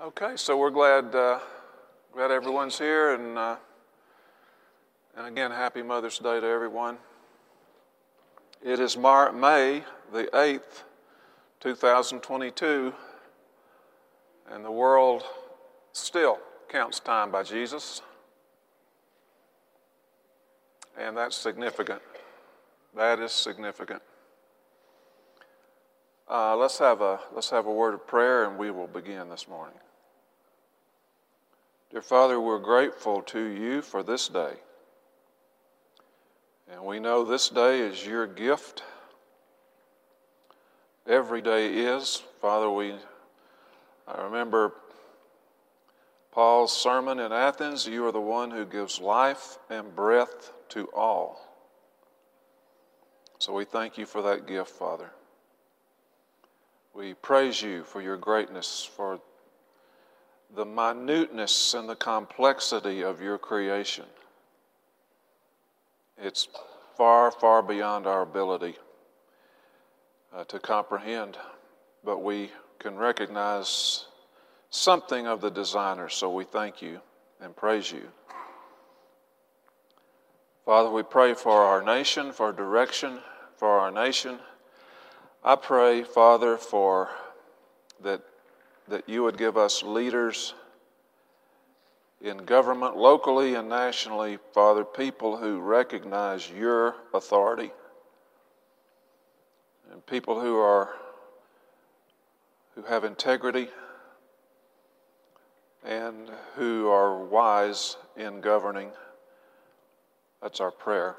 Okay, 0.00 0.34
so 0.36 0.56
we're 0.56 0.70
glad 0.70 1.12
uh, 1.12 1.40
glad 2.12 2.30
everyone's 2.30 2.78
here, 2.78 3.14
and 3.14 3.36
uh, 3.36 3.56
and 5.16 5.26
again, 5.26 5.50
happy 5.50 5.82
Mother's 5.82 6.20
Day 6.20 6.38
to 6.38 6.46
everyone. 6.46 6.98
It 8.64 8.78
is 8.78 8.96
Mar- 8.96 9.32
May 9.32 9.82
the 10.12 10.28
eighth, 10.38 10.84
two 11.58 11.74
thousand 11.74 12.20
twenty-two, 12.20 12.94
and 14.52 14.64
the 14.64 14.70
world 14.70 15.24
still 15.92 16.38
counts 16.68 17.00
time 17.00 17.32
by 17.32 17.42
Jesus, 17.42 18.00
and 20.96 21.16
that's 21.16 21.36
significant. 21.36 22.02
That 22.94 23.18
is 23.18 23.32
significant. 23.32 24.02
Uh, 26.30 26.54
let's 26.56 26.78
have 26.78 27.00
a 27.00 27.18
let's 27.34 27.50
have 27.50 27.66
a 27.66 27.72
word 27.72 27.94
of 27.94 28.06
prayer, 28.06 28.44
and 28.44 28.56
we 28.56 28.70
will 28.70 28.86
begin 28.86 29.28
this 29.28 29.48
morning. 29.48 29.74
Dear 31.90 32.02
Father, 32.02 32.38
we're 32.38 32.58
grateful 32.58 33.22
to 33.22 33.40
you 33.40 33.80
for 33.80 34.02
this 34.02 34.28
day. 34.28 34.52
And 36.70 36.84
we 36.84 37.00
know 37.00 37.24
this 37.24 37.48
day 37.48 37.80
is 37.80 38.06
your 38.06 38.26
gift. 38.26 38.82
Every 41.06 41.40
day 41.40 41.72
is. 41.72 42.22
Father, 42.42 42.68
we 42.70 42.94
I 44.06 44.22
remember 44.22 44.74
Paul's 46.32 46.76
sermon 46.76 47.18
in 47.18 47.32
Athens, 47.32 47.86
you 47.86 48.06
are 48.06 48.12
the 48.12 48.20
one 48.20 48.50
who 48.50 48.66
gives 48.66 49.00
life 49.00 49.58
and 49.70 49.94
breath 49.96 50.52
to 50.70 50.88
all. 50.94 51.40
So 53.38 53.54
we 53.54 53.64
thank 53.64 53.96
you 53.96 54.04
for 54.04 54.22
that 54.22 54.46
gift, 54.46 54.70
Father. 54.70 55.10
We 56.94 57.14
praise 57.14 57.62
you 57.62 57.82
for 57.84 58.02
your 58.02 58.16
greatness, 58.16 58.84
for 58.84 59.20
the 60.54 60.64
minuteness 60.64 61.74
and 61.74 61.88
the 61.88 61.96
complexity 61.96 63.02
of 63.02 63.20
your 63.20 63.38
creation. 63.38 64.04
It's 66.16 66.48
far, 66.96 67.30
far 67.30 67.62
beyond 67.62 68.06
our 68.06 68.22
ability 68.22 68.76
uh, 70.34 70.44
to 70.44 70.58
comprehend, 70.58 71.38
but 72.04 72.22
we 72.22 72.50
can 72.78 72.96
recognize 72.96 74.06
something 74.70 75.26
of 75.26 75.40
the 75.40 75.50
designer, 75.50 76.08
so 76.08 76.32
we 76.32 76.44
thank 76.44 76.82
you 76.82 77.00
and 77.40 77.54
praise 77.54 77.92
you. 77.92 78.08
Father, 80.64 80.90
we 80.90 81.02
pray 81.02 81.34
for 81.34 81.62
our 81.62 81.82
nation, 81.82 82.32
for 82.32 82.52
direction 82.52 83.20
for 83.58 83.80
our 83.80 83.90
nation. 83.90 84.38
I 85.42 85.56
pray, 85.56 86.04
Father, 86.04 86.56
for 86.56 87.10
that 88.02 88.22
that 88.88 89.08
you 89.08 89.22
would 89.22 89.36
give 89.36 89.56
us 89.56 89.82
leaders 89.82 90.54
in 92.20 92.38
government, 92.38 92.96
locally 92.96 93.54
and 93.54 93.68
nationally, 93.68 94.38
Father, 94.52 94.84
people 94.84 95.36
who 95.36 95.60
recognize 95.60 96.50
your 96.50 96.96
authority 97.14 97.70
and 99.92 100.04
people 100.06 100.40
who 100.40 100.56
are 100.58 100.90
who 102.74 102.82
have 102.82 103.04
integrity 103.04 103.68
and 105.84 106.30
who 106.54 106.88
are 106.88 107.24
wise 107.24 107.96
in 108.16 108.40
governing. 108.40 108.90
That's 110.42 110.60
our 110.60 110.70
prayer. 110.70 111.16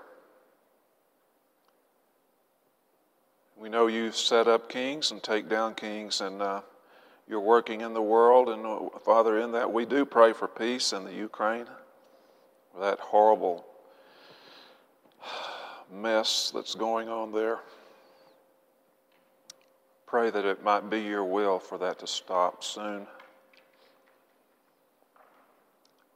We 3.58 3.68
know 3.68 3.88
you 3.88 4.14
set 4.14 4.48
up 4.48 4.70
kings 4.70 5.12
and 5.12 5.22
take 5.22 5.50
down 5.50 5.76
kings, 5.76 6.22
and 6.22 6.42
uh, 6.42 6.62
you're 7.30 7.40
working 7.40 7.82
in 7.82 7.94
the 7.94 8.02
world. 8.02 8.50
And 8.50 8.66
uh, 8.66 9.00
Father, 9.06 9.40
in 9.40 9.52
that, 9.54 9.72
we 9.72 9.86
do 9.86 10.04
pray 10.04 10.34
for 10.34 10.48
peace 10.48 10.92
in 10.92 11.06
the 11.06 11.14
Ukraine, 11.14 11.68
that 12.80 13.00
horrible 13.00 13.66
mess 15.94 16.52
that's 16.54 16.76
going 16.76 17.08
on 17.08 17.32
there. 17.32 17.60
Pray 20.08 20.32
that 20.32 20.44
it 20.44 20.64
might 20.64 20.90
be 20.90 21.02
your 21.02 21.24
will 21.24 21.60
for 21.60 21.78
that 21.78 22.00
to 22.00 22.08
stop 22.08 22.64
soon. 22.64 23.06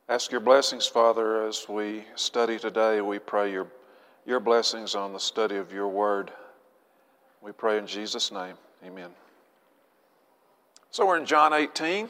Ask 0.10 0.32
your 0.32 0.42
blessings, 0.42 0.88
Father, 0.88 1.46
as 1.46 1.70
we 1.70 2.04
study 2.16 2.58
today. 2.58 3.02
We 3.02 3.20
pray 3.20 3.52
your, 3.52 3.68
your 4.26 4.40
blessings 4.40 4.96
on 4.96 5.14
the 5.14 5.20
study 5.20 5.58
of 5.58 5.72
your 5.72 5.88
word. 5.88 6.32
We 7.42 7.52
pray 7.52 7.78
in 7.78 7.86
Jesus' 7.88 8.32
name. 8.32 8.56
Amen. 8.86 9.23
So 10.94 11.08
we're 11.08 11.18
in 11.18 11.26
John 11.26 11.54
18. 11.54 12.08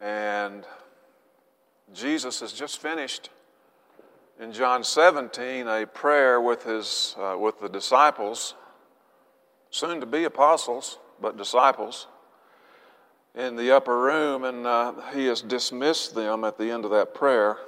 And 0.00 0.64
Jesus 1.94 2.40
has 2.40 2.52
just 2.52 2.82
finished 2.82 3.30
in 4.40 4.52
John 4.52 4.82
17 4.82 5.68
a 5.68 5.86
prayer 5.86 6.40
with, 6.40 6.64
his, 6.64 7.14
uh, 7.20 7.36
with 7.38 7.60
the 7.60 7.68
disciples, 7.68 8.56
soon 9.70 10.00
to 10.00 10.06
be 10.06 10.24
apostles, 10.24 10.98
but 11.22 11.36
disciples, 11.36 12.08
in 13.36 13.54
the 13.54 13.70
upper 13.70 13.96
room, 13.96 14.42
and 14.42 14.66
uh, 14.66 14.92
he 15.14 15.26
has 15.26 15.40
dismissed 15.40 16.16
them 16.16 16.42
at 16.42 16.58
the 16.58 16.68
end 16.68 16.84
of 16.84 16.90
that 16.90 17.14
prayer. 17.14 17.58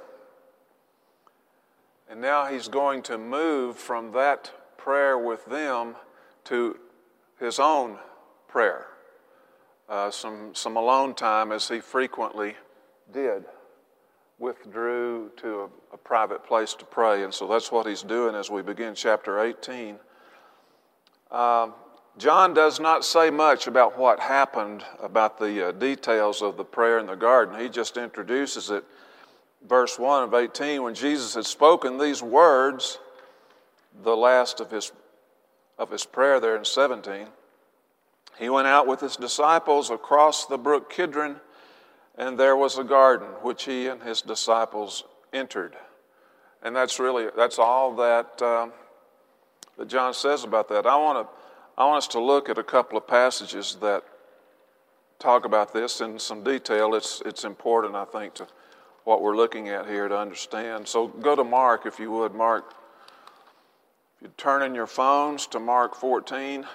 And 2.09 2.19
now 2.19 2.47
he's 2.47 2.67
going 2.67 3.01
to 3.03 3.17
move 3.17 3.77
from 3.77 4.11
that 4.11 4.51
prayer 4.79 5.17
with 5.17 5.45
them 5.45 5.95
to 6.45 6.77
his 7.39 7.59
own 7.59 7.97
prayer. 8.47 8.87
Uh, 9.87 10.09
some, 10.09 10.53
some 10.53 10.77
alone 10.77 11.13
time, 11.13 11.51
as 11.51 11.67
he 11.67 11.79
frequently 11.79 12.55
did, 13.11 13.43
withdrew 14.37 15.31
to 15.35 15.61
a, 15.61 15.69
a, 15.93 15.97
private 15.97 16.45
place 16.45 16.73
to 16.75 16.85
pray. 16.85 17.23
And 17.23 17.33
so 17.33 17.47
that's 17.47 17.71
what 17.71 17.87
he's 17.87 18.03
doing 18.03 18.35
as 18.35 18.49
we 18.49 18.61
begin 18.61 18.95
chapter 18.95 19.39
18. 19.39 19.97
Um, 21.31 21.73
John 22.17 22.53
does 22.53 22.79
not 22.79 23.03
say 23.03 23.29
much 23.29 23.67
about 23.67 23.97
what 23.97 24.19
happened, 24.19 24.83
about 25.01 25.39
the 25.39 25.69
uh, 25.69 25.71
details 25.73 26.41
of 26.41 26.57
the 26.57 26.63
prayer 26.63 26.99
in 26.99 27.07
the 27.07 27.15
garden. 27.15 27.59
He 27.59 27.69
just 27.69 27.97
introduces 27.97 28.69
it. 28.69 28.83
Verse 29.67 29.99
1 29.99 30.23
of 30.23 30.33
18 30.33 30.83
when 30.83 30.93
Jesus 30.93 31.35
had 31.35 31.45
spoken 31.45 31.97
these 31.97 32.23
words, 32.23 32.99
the 34.03 34.15
last 34.15 34.59
of 34.59 34.71
his, 34.71 34.91
of 35.77 35.91
his 35.91 36.05
prayer 36.05 36.39
there 36.39 36.55
in 36.55 36.65
17, 36.65 37.27
he 38.37 38.49
went 38.49 38.67
out 38.67 38.87
with 38.87 39.01
his 39.01 39.17
disciples 39.17 39.89
across 39.89 40.45
the 40.45 40.57
brook 40.57 40.89
Kidron, 40.89 41.37
and 42.17 42.37
there 42.37 42.55
was 42.55 42.77
a 42.77 42.83
garden 42.83 43.27
which 43.41 43.65
he 43.65 43.87
and 43.87 44.01
his 44.01 44.21
disciples 44.21 45.03
entered. 45.33 45.75
And 46.63 46.75
that's 46.75 46.99
really, 46.99 47.27
that's 47.35 47.59
all 47.59 47.95
that, 47.95 48.41
uh, 48.41 48.69
that 49.77 49.87
John 49.87 50.13
says 50.13 50.43
about 50.43 50.69
that. 50.69 50.85
I 50.85 50.95
want, 50.97 51.27
to, 51.27 51.33
I 51.77 51.85
want 51.85 51.97
us 51.97 52.07
to 52.09 52.19
look 52.19 52.49
at 52.49 52.57
a 52.57 52.63
couple 52.63 52.97
of 52.97 53.07
passages 53.07 53.77
that 53.81 54.03
talk 55.19 55.45
about 55.45 55.73
this 55.73 56.01
in 56.01 56.17
some 56.17 56.43
detail. 56.43 56.95
It's, 56.95 57.21
it's 57.25 57.43
important, 57.43 57.95
I 57.95 58.05
think, 58.05 58.35
to 58.35 58.47
what 59.03 59.21
we're 59.21 59.35
looking 59.35 59.69
at 59.69 59.85
here 59.85 60.07
to 60.07 60.17
understand. 60.17 60.87
So 60.87 61.07
go 61.07 61.35
to 61.35 61.43
Mark, 61.43 61.85
if 61.85 61.99
you 61.99 62.11
would. 62.11 62.33
Mark 62.33 62.73
if 64.19 64.27
you 64.27 64.33
turn 64.35 64.63
in 64.63 64.75
your 64.75 64.87
phones 64.87 65.47
to 65.47 65.59
Mark 65.59 65.95
14. 65.95 66.65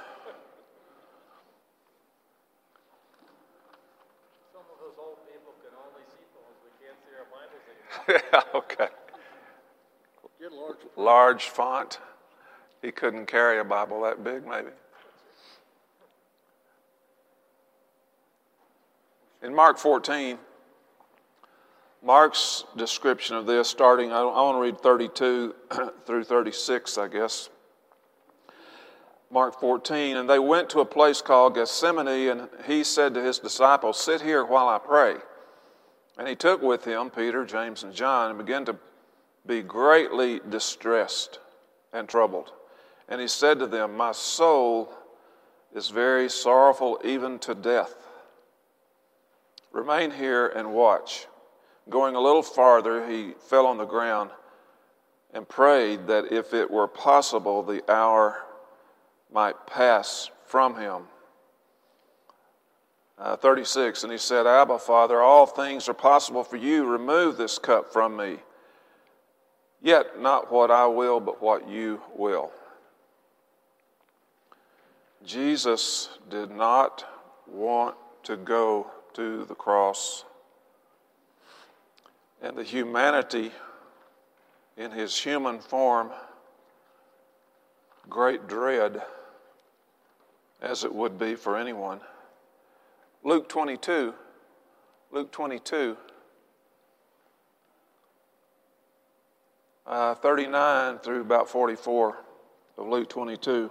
yeah, 8.09 8.41
okay. 8.55 8.89
Large, 10.41 10.77
large 10.97 11.45
font. 11.49 11.99
He 12.83 12.91
couldn't 12.91 13.27
carry 13.27 13.59
a 13.59 13.65
Bible 13.65 14.03
that 14.03 14.25
big, 14.25 14.47
maybe. 14.47 14.69
In 19.43 19.55
Mark 19.55 19.79
14, 19.79 20.39
Mark's 22.05 22.65
description 22.77 23.35
of 23.35 23.47
this, 23.47 23.67
starting, 23.67 24.13
I, 24.13 24.23
want 24.23 24.57
to 24.57 24.61
read 24.61 24.79
32 24.79 25.55
through 26.07 26.25
36, 26.25 26.99
I 26.99 27.09
guess. 27.09 27.49
Mark 29.31 29.59
14, 29.59 30.19
and 30.19 30.29
they 30.29 30.39
went 30.39 30.69
to 30.71 30.81
a 30.81 30.85
place 30.85 31.23
called 31.23 31.55
Gethsemane, 31.55 32.29
and 32.29 32.49
he 32.67 32.85
said 32.85 33.15
to 33.15 33.23
his 33.23 33.39
disciples, 33.39 33.99
Sit 33.99 34.21
here 34.21 34.45
while 34.45 34.69
I 34.69 34.79
pray. 34.79 35.17
And 36.19 36.29
he 36.29 36.37
took 36.37 36.61
with 36.61 36.85
him 36.85 37.09
Peter, 37.09 37.47
James, 37.47 37.83
and 37.83 37.95
John, 37.95 38.29
and 38.29 38.39
began 38.39 38.67
to 38.67 38.77
be 39.47 39.63
greatly 39.63 40.41
distressed 40.51 41.41
and 41.95 42.07
troubled. 42.07 42.53
And 43.09 43.19
he 43.19 43.29
said 43.29 43.59
to 43.61 43.67
them, 43.67 43.97
My 43.97 44.13
soul 44.13 44.93
is 45.75 45.89
very 45.89 46.29
sorrowful, 46.29 47.01
even 47.03 47.39
to 47.41 47.55
death. 47.55 47.95
Remain 49.73 50.11
here 50.11 50.49
and 50.49 50.75
watch. 50.75 51.27
Going 51.91 52.17
a 52.17 52.21
little 52.21 52.43
farther, 52.43 53.09
he 53.09 53.33
fell 53.49 53.67
on 53.67 53.79
the 53.79 53.85
ground 53.85 54.31
and 55.33 55.49
prayed 55.49 56.07
that 56.07 56.33
if 56.33 56.55
it 56.55 56.71
were 56.71 56.89
possible, 56.89 57.63
the 57.63 57.83
hour 57.91 58.43
might 59.33 59.67
pass 59.67 60.31
from 60.47 60.77
him. 60.77 61.03
Uh, 63.19 63.37
36, 63.37 64.03
and 64.03 64.13
he 64.13 64.19
said, 64.19 64.47
Abba, 64.47 64.79
Father, 64.79 65.21
all 65.21 65.47
things 65.47 65.89
are 65.89 65.95
possible 65.95 66.43
for 66.43 66.57
you. 66.57 66.85
Remove 66.87 67.37
this 67.37 67.59
cup 67.59 67.93
from 67.93 68.17
me. 68.17 68.39
Yet 69.83 70.21
not 70.21 70.51
what 70.51 70.71
I 70.71 70.87
will, 70.87 71.21
but 71.21 71.43
what 71.43 71.69
you 71.69 72.01
will. 72.17 72.51
Jesus 75.25 76.09
did 76.29 76.51
not 76.51 77.05
want 77.47 77.95
to 78.25 78.37
go 78.37 78.91
to 79.15 79.45
the 79.45 79.55
cross. 79.55 80.25
And 82.45 82.59
the 82.59 82.63
humanity 82.63 83.53
in 84.77 84.91
his 84.91 85.17
human 85.17 85.61
form, 85.61 86.11
great 88.11 88.47
dread, 88.47 89.01
as 90.61 90.85
it 90.85 90.95
would 90.95 91.19
be 91.19 91.37
for 91.37 91.57
anyone. 91.57 92.01
Luke 93.23 93.49
22, 93.49 94.13
Luke 95.11 95.33
22, 95.33 95.97
uh, 99.87 100.15
39 100.15 100.99
through 100.99 101.23
about 101.23 101.49
44 101.49 102.19
of 102.77 102.87
Luke 102.87 103.09
22. 103.09 103.71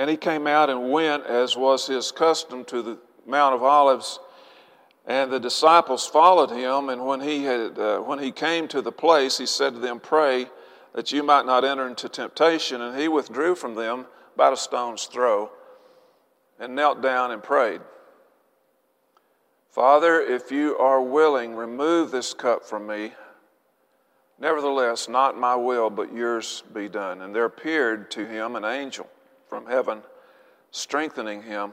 And 0.00 0.08
he 0.08 0.16
came 0.16 0.46
out 0.46 0.70
and 0.70 0.90
went, 0.90 1.26
as 1.26 1.58
was 1.58 1.86
his 1.86 2.10
custom, 2.10 2.64
to 2.64 2.80
the 2.80 2.98
Mount 3.26 3.54
of 3.54 3.62
Olives. 3.62 4.18
And 5.06 5.30
the 5.30 5.38
disciples 5.38 6.06
followed 6.06 6.50
him. 6.50 6.88
And 6.88 7.04
when 7.04 7.20
he, 7.20 7.44
had, 7.44 7.78
uh, 7.78 7.98
when 7.98 8.18
he 8.18 8.32
came 8.32 8.66
to 8.68 8.80
the 8.80 8.92
place, 8.92 9.36
he 9.36 9.44
said 9.44 9.74
to 9.74 9.78
them, 9.78 10.00
Pray 10.00 10.46
that 10.94 11.12
you 11.12 11.22
might 11.22 11.44
not 11.44 11.66
enter 11.66 11.86
into 11.86 12.08
temptation. 12.08 12.80
And 12.80 12.98
he 12.98 13.08
withdrew 13.08 13.54
from 13.54 13.74
them 13.74 14.06
about 14.36 14.54
a 14.54 14.56
stone's 14.56 15.04
throw 15.04 15.50
and 16.58 16.74
knelt 16.74 17.02
down 17.02 17.30
and 17.30 17.42
prayed. 17.42 17.82
Father, 19.68 20.18
if 20.18 20.50
you 20.50 20.78
are 20.78 21.02
willing, 21.02 21.54
remove 21.54 22.10
this 22.10 22.32
cup 22.32 22.64
from 22.64 22.86
me. 22.86 23.12
Nevertheless, 24.38 25.10
not 25.10 25.38
my 25.38 25.56
will, 25.56 25.90
but 25.90 26.10
yours 26.10 26.62
be 26.72 26.88
done. 26.88 27.20
And 27.20 27.34
there 27.36 27.44
appeared 27.44 28.10
to 28.12 28.26
him 28.26 28.56
an 28.56 28.64
angel 28.64 29.06
from 29.50 29.66
heaven, 29.66 30.02
strengthening 30.70 31.42
him. 31.42 31.72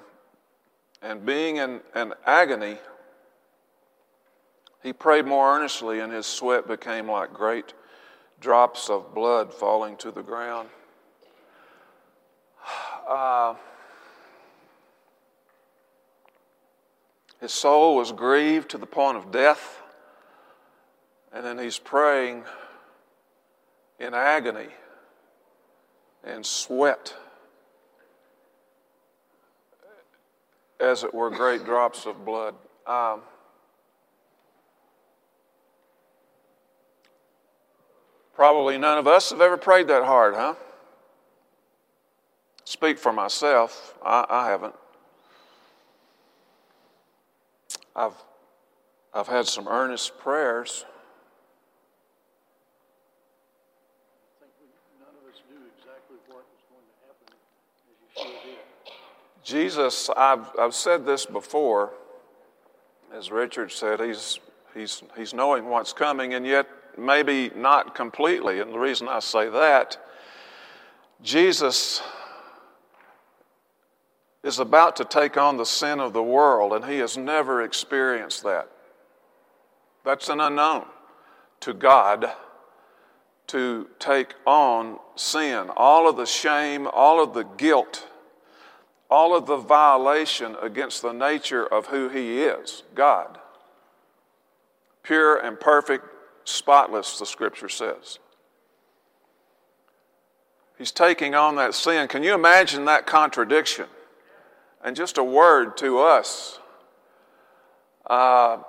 And 1.02 1.26
being 1.26 1.58
in 1.58 1.80
an 1.94 2.14
agony, 2.26 2.80
he 4.84 4.92
prayed 4.92 5.26
more 5.26 5.56
earnestly, 5.56 6.00
and 6.00 6.12
his 6.12 6.26
sweat 6.26 6.68
became 6.68 7.10
like 7.10 7.32
great 7.32 7.74
drops 8.42 8.90
of 8.90 9.14
blood 9.14 9.54
falling 9.54 9.96
to 9.98 10.12
the 10.12 10.24
ground. 10.24 10.68
Uh, 13.08 13.56
his 17.40 17.54
soul 17.54 17.96
was 17.96 18.12
grieved 18.12 18.70
to 18.72 18.78
the 18.78 18.86
point 18.86 19.16
of 19.16 19.32
death, 19.32 19.82
and 21.32 21.46
then 21.46 21.58
he's 21.58 21.80
praying 21.80 22.44
in 23.98 24.14
agony 24.14 24.68
and 26.24 26.46
sweat, 26.46 27.16
as 30.80 31.04
it 31.04 31.14
were, 31.14 31.30
great 31.30 31.66
drops 31.66 32.06
of 32.06 32.26
blood. 32.26 32.56
Um, 32.86 33.22
Probably 38.38 38.78
none 38.78 39.00
of 39.00 39.08
us 39.08 39.32
have 39.32 39.42
ever 39.42 39.58
prayed 39.58 39.88
that 39.88 40.04
hard, 40.04 40.36
huh? 40.36 40.54
Speak 42.66 43.00
for 43.00 43.12
myself, 43.12 43.98
I, 44.06 44.28
I 44.30 44.48
haven't. 44.48 44.76
I've, 47.96 48.14
I've 49.12 49.28
had 49.28 49.48
some 49.48 49.68
earnest 49.68 50.20
prayers. 50.20 50.86
Jesus, 59.48 60.10
I've, 60.10 60.46
I've 60.60 60.76
said 60.76 61.06
this 61.06 61.26
before, 61.26 61.94
as 63.14 63.32
Richard 63.32 63.72
said, 63.72 64.02
he's, 64.02 64.42
he's, 64.74 65.04
he's 65.16 65.34
knowing 65.34 65.68
what's 65.70 65.94
coming, 65.94 66.34
and 66.34 66.46
yet 66.46 66.68
maybe 66.98 67.52
not 67.56 67.96
completely. 67.96 68.60
And 68.60 68.74
the 68.74 68.78
reason 68.78 69.08
I 69.08 69.20
say 69.20 69.48
that, 69.48 69.96
Jesus 71.22 72.02
is 74.44 74.60
about 74.60 74.98
to 74.98 75.06
take 75.06 75.38
on 75.38 75.56
the 75.56 75.66
sin 75.66 76.02
of 76.02 76.12
the 76.12 76.22
world, 76.22 76.74
and 76.74 76.84
he 76.84 76.98
has 76.98 77.16
never 77.16 77.62
experienced 77.62 78.44
that. 78.44 78.70
That's 80.04 80.28
an 80.28 80.42
unknown 80.42 80.88
to 81.62 81.74
God 81.74 82.34
to 83.48 83.88
take 83.98 84.34
on 84.46 85.00
sin, 85.16 85.70
all 85.78 86.10
of 86.10 86.18
the 86.18 86.26
shame, 86.26 86.86
all 86.92 87.24
of 87.24 87.34
the 87.34 87.44
guilt, 87.44 88.06
all 89.10 89.36
of 89.36 89.46
the 89.46 89.58
violation 89.58 90.56
against 90.62 91.02
the 91.02 91.14
nature 91.14 91.66
of 91.66 91.88
who 91.88 92.10
He 92.10 92.42
is 92.44 92.84
God. 92.96 93.40
Pure 95.04 95.38
and 95.38 95.60
perfect, 95.60 96.06
spotless, 96.44 97.18
the 97.20 97.26
scripture 97.26 97.70
says. 97.70 98.20
He's 100.78 100.92
taking 100.92 101.34
on 101.34 101.56
that 101.56 101.74
sin. 101.74 102.08
Can 102.08 102.24
you 102.24 102.34
imagine 102.34 102.86
that 102.86 103.08
contradiction? 103.08 103.88
And 104.84 104.96
just 104.96 105.18
a 105.18 105.24
word 105.24 105.78
to 105.78 106.00
us. 106.00 106.60
Uh, 108.06 108.60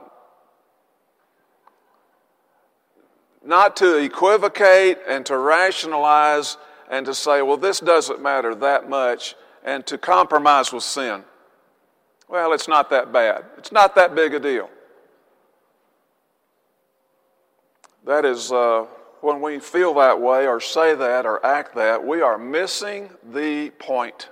not 3.45 3.77
to 3.77 3.97
equivocate 3.97 4.99
and 5.09 5.25
to 5.27 5.37
rationalize 5.37 6.57
and 6.91 7.05
to 7.07 7.15
say, 7.15 7.43
well, 7.43 7.57
this 7.57 7.81
doesn't 7.81 8.23
matter 8.23 8.55
that 8.55 8.89
much, 8.89 9.35
and 9.69 9.85
to 9.85 9.99
compromise 9.99 10.73
with 10.73 10.83
sin. 10.83 11.23
Well, 12.27 12.55
it's 12.55 12.69
not 12.69 12.89
that 12.89 13.13
bad. 13.13 13.45
It's 13.59 13.71
not 13.71 13.95
that 13.97 14.15
big 14.15 14.33
a 14.33 14.41
deal. 14.41 14.71
That 18.07 18.25
is, 18.25 18.51
uh, 18.51 18.87
when 19.21 19.43
we 19.43 19.59
feel 19.59 19.93
that 19.95 20.19
way 20.19 20.47
or 20.47 20.59
say 20.59 20.95
that 20.95 21.27
or 21.27 21.45
act 21.45 21.75
that, 21.75 22.03
we 22.03 22.23
are 22.23 22.39
missing 22.39 23.11
the 23.31 23.69
point. 23.79 24.31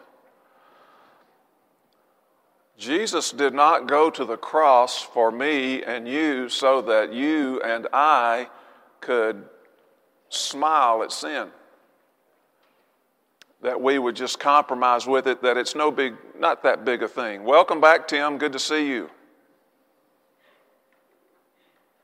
Jesus 2.79 3.31
did 3.31 3.53
not 3.53 3.87
go 3.87 4.09
to 4.09 4.25
the 4.25 4.39
cross 4.39 5.03
for 5.03 5.31
me 5.31 5.83
and 5.83 6.09
you 6.09 6.49
so 6.49 6.81
that 6.81 7.13
you 7.13 7.61
and 7.61 7.87
I 7.93 8.49
could 9.01 9.45
smile 10.31 11.03
at 11.03 11.13
sin. 11.13 11.51
That 13.63 13.81
we 13.81 13.99
would 13.99 14.15
just 14.15 14.39
compromise 14.39 15.07
with 15.07 15.27
it, 15.27 15.43
that 15.43 15.57
it's 15.57 15.75
no 15.75 15.91
big, 15.91 16.15
not 16.39 16.63
that 16.63 16.85
big 16.85 17.03
a 17.03 17.09
thing. 17.09 17.45
Welcome 17.45 17.81
back, 17.81 18.07
Tim. 18.07 18.39
Good 18.39 18.53
to 18.53 18.59
see 18.59 18.87
you. 18.89 19.11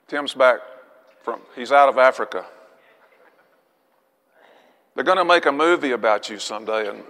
Tim's 0.09 0.35
back 0.35 0.61
from, 1.23 1.41
he's 1.55 1.73
out 1.73 1.89
of 1.89 1.99
Africa. 1.99 2.45
They're 4.95 5.05
going 5.05 5.19
to 5.19 5.25
make 5.25 5.47
a 5.47 5.53
movie 5.53 5.93
about 5.93 6.29
you 6.29 6.39
someday, 6.39 6.89
and 6.89 7.03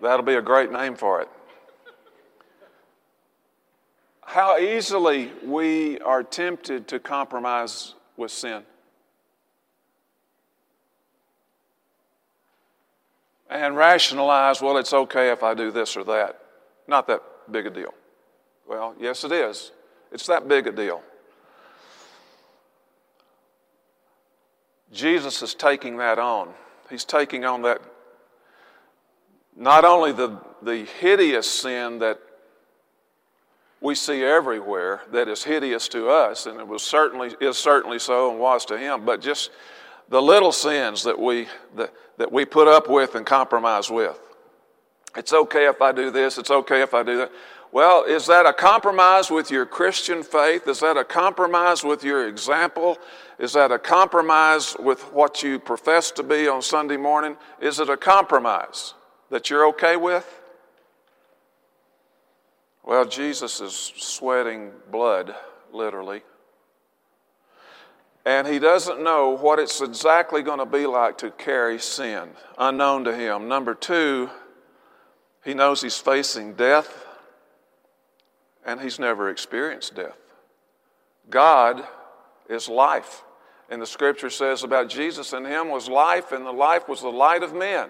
that'll 0.00 0.24
be 0.24 0.34
a 0.34 0.42
great 0.42 0.70
name 0.70 0.94
for 0.94 1.20
it. 1.20 1.28
How 4.20 4.58
easily 4.58 5.32
we 5.44 5.98
are 6.00 6.22
tempted 6.22 6.86
to 6.88 7.00
compromise 7.00 7.94
with 8.16 8.30
sin. 8.30 8.62
And 13.50 13.76
rationalize, 13.76 14.62
well, 14.62 14.76
it's 14.76 14.92
okay 14.92 15.30
if 15.30 15.42
I 15.42 15.54
do 15.54 15.72
this 15.72 15.96
or 15.96 16.04
that. 16.04 16.40
Not 16.86 17.06
that 17.08 17.20
big 17.50 17.66
a 17.66 17.70
deal. 17.70 17.92
Well, 18.68 18.94
yes, 18.98 19.24
it 19.24 19.32
is. 19.32 19.72
It's 20.12 20.26
that 20.26 20.46
big 20.46 20.68
a 20.68 20.72
deal. 20.72 21.02
Jesus 24.92 25.42
is 25.42 25.54
taking 25.54 25.96
that 25.98 26.18
on. 26.18 26.50
He's 26.88 27.04
taking 27.04 27.44
on 27.44 27.62
that, 27.62 27.80
not 29.56 29.84
only 29.84 30.12
the, 30.12 30.38
the 30.62 30.84
hideous 31.00 31.48
sin 31.48 31.98
that 32.00 32.18
we 33.80 33.94
see 33.94 34.22
everywhere 34.22 35.02
that 35.12 35.28
is 35.28 35.44
hideous 35.44 35.88
to 35.88 36.08
us, 36.10 36.46
and 36.46 36.60
it 36.60 36.66
was 36.66 36.82
certainly 36.82 37.34
is 37.40 37.56
certainly 37.56 37.98
so 37.98 38.30
and 38.30 38.40
was 38.40 38.64
to 38.66 38.76
him, 38.76 39.04
but 39.04 39.20
just 39.20 39.50
the 40.08 40.20
little 40.20 40.52
sins 40.52 41.04
that 41.04 41.18
we 41.18 41.46
that, 41.76 41.92
that 42.20 42.30
we 42.30 42.44
put 42.44 42.68
up 42.68 42.86
with 42.86 43.14
and 43.14 43.24
compromise 43.24 43.90
with. 43.90 44.20
It's 45.16 45.32
okay 45.32 45.66
if 45.66 45.80
I 45.80 45.90
do 45.90 46.10
this, 46.10 46.36
it's 46.36 46.50
okay 46.50 46.82
if 46.82 46.92
I 46.92 47.02
do 47.02 47.16
that. 47.16 47.32
Well, 47.72 48.04
is 48.04 48.26
that 48.26 48.44
a 48.44 48.52
compromise 48.52 49.30
with 49.30 49.50
your 49.50 49.64
Christian 49.64 50.22
faith? 50.22 50.68
Is 50.68 50.80
that 50.80 50.98
a 50.98 51.04
compromise 51.04 51.82
with 51.82 52.04
your 52.04 52.28
example? 52.28 52.98
Is 53.38 53.54
that 53.54 53.72
a 53.72 53.78
compromise 53.78 54.76
with 54.78 55.00
what 55.14 55.42
you 55.42 55.58
profess 55.58 56.10
to 56.10 56.22
be 56.22 56.46
on 56.46 56.60
Sunday 56.60 56.98
morning? 56.98 57.38
Is 57.58 57.80
it 57.80 57.88
a 57.88 57.96
compromise 57.96 58.92
that 59.30 59.48
you're 59.48 59.66
okay 59.68 59.96
with? 59.96 60.28
Well, 62.84 63.06
Jesus 63.06 63.62
is 63.62 63.94
sweating 63.96 64.72
blood, 64.90 65.34
literally. 65.72 66.20
And 68.30 68.46
he 68.46 68.60
doesn't 68.60 69.02
know 69.02 69.30
what 69.30 69.58
it's 69.58 69.80
exactly 69.80 70.40
going 70.40 70.60
to 70.60 70.64
be 70.64 70.86
like 70.86 71.18
to 71.18 71.32
carry 71.32 71.80
sin, 71.80 72.28
unknown 72.56 73.02
to 73.02 73.16
him. 73.16 73.48
Number 73.48 73.74
two, 73.74 74.30
he 75.44 75.52
knows 75.52 75.82
he's 75.82 75.98
facing 75.98 76.54
death 76.54 77.06
and 78.64 78.80
he's 78.80 79.00
never 79.00 79.30
experienced 79.30 79.96
death. 79.96 80.16
God 81.28 81.82
is 82.48 82.68
life. 82.68 83.24
And 83.68 83.82
the 83.82 83.86
scripture 83.86 84.30
says 84.30 84.62
about 84.62 84.88
Jesus, 84.88 85.32
in 85.32 85.44
him 85.44 85.68
was 85.68 85.88
life, 85.88 86.30
and 86.30 86.46
the 86.46 86.52
life 86.52 86.88
was 86.88 87.00
the 87.00 87.08
light 87.08 87.42
of 87.42 87.52
men. 87.52 87.88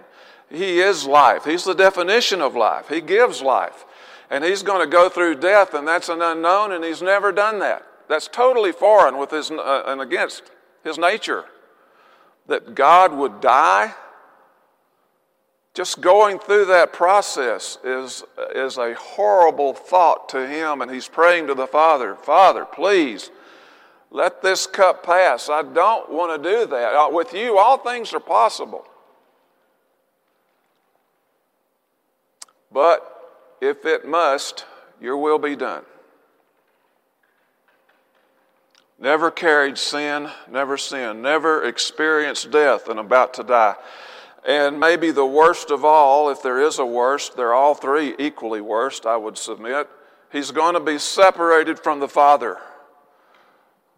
He 0.49 0.81
is 0.81 1.05
life. 1.05 1.45
He's 1.45 1.65
the 1.65 1.75
definition 1.75 2.41
of 2.41 2.57
life. 2.57 2.89
He 2.89 3.03
gives 3.03 3.43
life. 3.43 3.85
And 4.31 4.43
he's 4.43 4.63
going 4.63 4.81
to 4.81 4.91
go 4.91 5.11
through 5.11 5.35
death, 5.35 5.75
and 5.75 5.87
that's 5.87 6.09
an 6.09 6.23
unknown, 6.23 6.73
and 6.73 6.83
he's 6.83 7.03
never 7.03 7.31
done 7.31 7.59
that. 7.59 7.85
That's 8.11 8.27
totally 8.27 8.73
foreign 8.73 9.19
with 9.19 9.31
his, 9.31 9.53
uh, 9.53 9.85
and 9.87 10.01
against 10.01 10.43
his 10.83 10.99
nature. 10.99 11.45
That 12.49 12.75
God 12.75 13.15
would 13.15 13.41
die 13.41 13.95
just 15.75 16.01
going 16.01 16.41
through 16.41 16.65
that 16.65 16.93
process 16.93 17.79
is, 17.85 18.25
is 18.53 18.79
a 18.79 18.95
horrible 18.95 19.75
thought 19.75 20.29
to 20.31 20.45
him, 20.45 20.83
and 20.83 20.91
he's 20.91 21.07
praying 21.07 21.47
to 21.47 21.55
the 21.55 21.69
Father 21.69 22.17
Father, 22.17 22.65
please 22.65 23.31
let 24.11 24.43
this 24.43 24.67
cup 24.67 25.05
pass. 25.05 25.49
I 25.49 25.63
don't 25.63 26.11
want 26.11 26.43
to 26.43 26.51
do 26.51 26.67
that. 26.67 26.95
Uh, 26.97 27.11
with 27.13 27.33
you, 27.33 27.59
all 27.59 27.79
things 27.79 28.13
are 28.13 28.19
possible. 28.19 28.85
But 32.73 33.57
if 33.61 33.87
it 33.87 34.05
must, 34.05 34.65
your 35.01 35.17
will 35.17 35.39
be 35.39 35.55
done. 35.55 35.85
Never 39.01 39.31
carried 39.31 39.79
sin, 39.79 40.29
never 40.51 40.77
sinned, 40.77 41.23
never 41.23 41.65
experienced 41.65 42.51
death 42.51 42.89
and 42.89 43.01
about 43.01 43.33
to 43.35 43.43
die. 43.43 43.75
And 44.47 44.79
maybe 44.79 45.11
the 45.11 45.25
worst 45.25 45.71
of 45.71 45.87
all, 45.87 46.29
if 46.29 46.43
there 46.43 46.61
is 46.61 46.79
a 46.79 46.85
worst, 46.85 47.35
they're 47.35 47.55
all 47.55 47.75
three 47.75 48.15
equally 48.19 48.61
worst, 48.61 49.07
I 49.07 49.17
would 49.17 49.39
submit. 49.39 49.89
He's 50.31 50.51
going 50.51 50.75
to 50.75 50.81
be 50.81 50.99
separated 50.99 51.79
from 51.79 52.01
the 52.01 52.09
Father. 52.09 52.59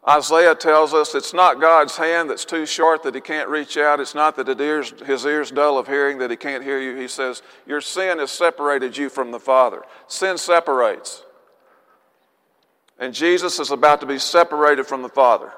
Isaiah 0.08 0.54
tells 0.54 0.94
us 0.94 1.14
it's 1.14 1.34
not 1.34 1.60
God's 1.60 1.96
hand 1.96 2.30
that's 2.30 2.44
too 2.44 2.66
short 2.66 3.02
that 3.02 3.14
he 3.14 3.20
can't 3.20 3.48
reach 3.48 3.76
out. 3.76 4.00
It's 4.00 4.14
not 4.14 4.36
that 4.36 4.60
ears, 4.60 4.92
his 5.04 5.24
ears 5.24 5.50
dull 5.50 5.78
of 5.78 5.86
hearing 5.86 6.18
that 6.18 6.30
he 6.30 6.36
can't 6.36 6.64
hear 6.64 6.80
you. 6.80 6.96
He 6.96 7.06
says, 7.06 7.42
Your 7.66 7.80
sin 7.80 8.18
has 8.18 8.30
separated 8.30 8.96
you 8.96 9.08
from 9.08 9.30
the 9.30 9.38
Father. 9.38 9.82
Sin 10.06 10.38
separates. 10.38 11.24
And 12.98 13.12
Jesus 13.12 13.58
is 13.58 13.70
about 13.70 14.00
to 14.00 14.06
be 14.06 14.18
separated 14.18 14.86
from 14.86 15.02
the 15.02 15.08
Father. 15.08 15.52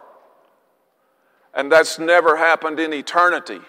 And 1.53 1.71
that's 1.71 1.99
never 1.99 2.37
happened 2.37 2.81
in 2.81 2.93
eternity. 2.93 3.61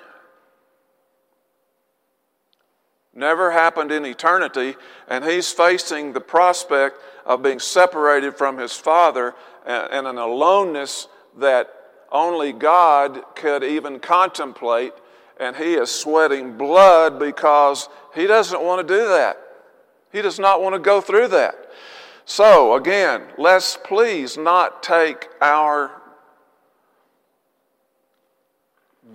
never 3.15 3.51
happened 3.51 3.91
in 3.91 4.05
eternity, 4.05 4.75
and 5.07 5.23
he's 5.23 5.51
facing 5.51 6.13
the 6.13 6.21
prospect 6.21 6.97
of 7.25 7.41
being 7.41 7.59
separated 7.59 8.35
from 8.35 8.57
his 8.57 8.73
father 8.73 9.33
and 9.65 10.05
an 10.05 10.17
aloneness 10.17 11.07
that 11.37 11.73
only 12.11 12.51
God 12.51 13.23
could 13.35 13.63
even 13.63 13.99
contemplate. 13.99 14.93
And 15.39 15.55
he 15.55 15.73
is 15.73 15.89
sweating 15.89 16.57
blood 16.57 17.19
because 17.19 17.89
he 18.13 18.27
doesn't 18.27 18.61
want 18.61 18.87
to 18.87 18.93
do 18.93 19.07
that. 19.07 19.37
He 20.11 20.21
does 20.21 20.39
not 20.39 20.61
want 20.61 20.75
to 20.75 20.79
go 20.79 21.01
through 21.01 21.29
that. 21.29 21.55
So, 22.25 22.73
again, 22.75 23.21
let's 23.37 23.77
please 23.77 24.35
not 24.35 24.81
take 24.81 25.29
our 25.41 26.01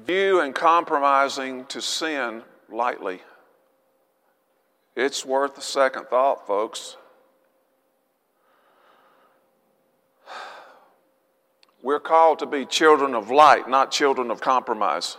view 0.06 0.40
and 0.40 0.54
compromising 0.54 1.66
to 1.66 1.82
sin 1.82 2.42
lightly. 2.70 3.20
It's 4.94 5.24
worth 5.24 5.58
a 5.58 5.62
second 5.62 6.06
thought, 6.06 6.46
folks. 6.46 6.96
We're 11.82 12.00
called 12.00 12.38
to 12.40 12.46
be 12.46 12.64
children 12.64 13.14
of 13.14 13.30
light, 13.30 13.68
not 13.68 13.90
children 13.90 14.30
of 14.30 14.40
compromise. 14.40 15.16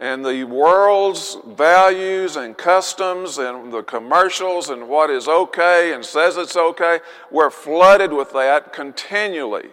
And 0.00 0.24
the 0.24 0.44
world's 0.44 1.36
values 1.46 2.36
and 2.36 2.56
customs 2.56 3.36
and 3.36 3.70
the 3.70 3.82
commercials 3.82 4.70
and 4.70 4.88
what 4.88 5.10
is 5.10 5.28
okay 5.28 5.92
and 5.92 6.02
says 6.02 6.38
it's 6.38 6.56
okay, 6.56 7.00
we're 7.30 7.50
flooded 7.50 8.10
with 8.10 8.32
that 8.32 8.72
continually 8.72 9.68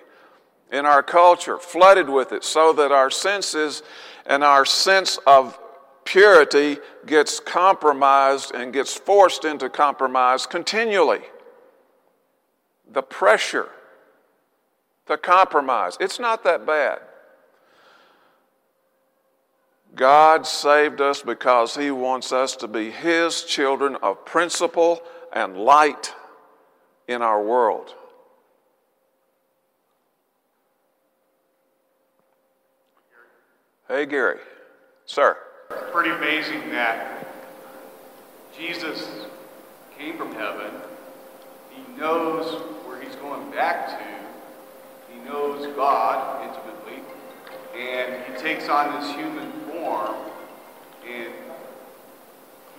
in 0.70 0.86
our 0.86 1.02
culture, 1.02 1.58
flooded 1.58 2.10
with 2.10 2.34
it, 2.34 2.44
so 2.44 2.74
that 2.74 2.92
our 2.92 3.10
senses 3.10 3.84
and 4.26 4.44
our 4.44 4.66
sense 4.66 5.18
of 5.26 5.58
purity 6.04 6.78
gets 7.06 7.40
compromised 7.40 8.54
and 8.54 8.74
gets 8.74 8.94
forced 8.94 9.46
into 9.46 9.70
compromise 9.70 10.46
continually. 10.46 11.22
The 12.92 13.02
pressure, 13.02 13.70
the 15.06 15.18
compromise, 15.18 15.96
it's 16.02 16.20
not 16.20 16.44
that 16.44 16.66
bad. 16.66 17.00
God 19.96 20.46
saved 20.46 21.02
us 21.02 21.22
because 21.22 21.76
He 21.76 21.92
wants 21.92 22.32
us 22.32 22.56
to 22.58 22.68
be 22.68 22.92
His 22.92 23.44
children 23.44 23.96
of 23.98 24.26
principle 24.26 25.02
and 25.34 25.58
light 25.58 26.14
in 27.08 27.22
our 27.22 27.42
world. 27.42 27.94
Hey, 33.88 34.06
Gary. 34.06 34.40
Sir. 35.06 35.38
It's 35.72 35.92
pretty 35.94 36.10
amazing 36.10 36.70
that 36.72 37.26
Jesus 38.58 39.08
came 39.98 40.18
from 40.18 40.34
heaven. 40.34 40.72
He 41.72 42.00
knows 42.00 42.62
where 42.86 43.02
he's 43.02 43.16
going 43.16 43.50
back 43.52 43.88
to. 43.88 45.14
He 45.14 45.20
knows 45.30 45.74
God 45.76 46.44
intimately. 46.44 47.02
And 47.78 48.24
he 48.26 48.42
takes 48.42 48.68
on 48.68 49.00
this 49.00 49.16
human 49.16 49.67
and 49.88 51.34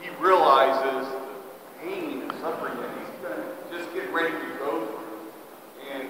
he 0.00 0.10
realizes 0.20 1.08
the 1.08 1.82
pain 1.82 2.22
and 2.22 2.32
suffering 2.40 2.76
that 2.80 2.90
he's 2.98 3.22
going 3.22 3.36
to 3.36 3.76
just 3.76 3.92
get 3.94 4.12
ready 4.12 4.32
to 4.32 4.58
go 4.58 4.86
through. 4.86 5.92
And 5.92 6.08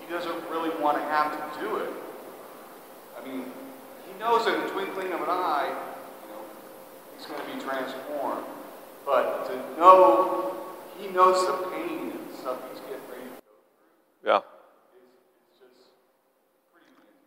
he 0.00 0.12
doesn't 0.12 0.48
really 0.50 0.70
want 0.82 0.96
to 0.98 1.04
have 1.04 1.32
to 1.32 1.60
do 1.60 1.76
it. 1.76 1.90
I 3.20 3.26
mean, 3.26 3.44
he 4.06 4.18
knows 4.18 4.46
in 4.46 4.54
the 4.60 4.68
twinkling 4.68 5.12
of 5.12 5.20
an 5.20 5.28
eye, 5.28 5.74
you 6.22 6.32
know, 6.32 6.40
he's 7.16 7.26
going 7.26 7.40
to 7.40 7.46
be 7.54 7.62
transformed. 7.62 8.44
But 9.04 9.46
to 9.48 9.80
know, 9.80 10.56
he 10.98 11.08
knows 11.08 11.46
the 11.46 11.68
pain 11.70 12.12
and 12.12 12.36
stuff 12.38 12.58
he's 12.70 12.80
getting 12.80 13.06
ready 13.10 13.22
to 13.22 13.28
go 13.28 13.52
through. 14.22 14.30
Yeah. 14.30 14.40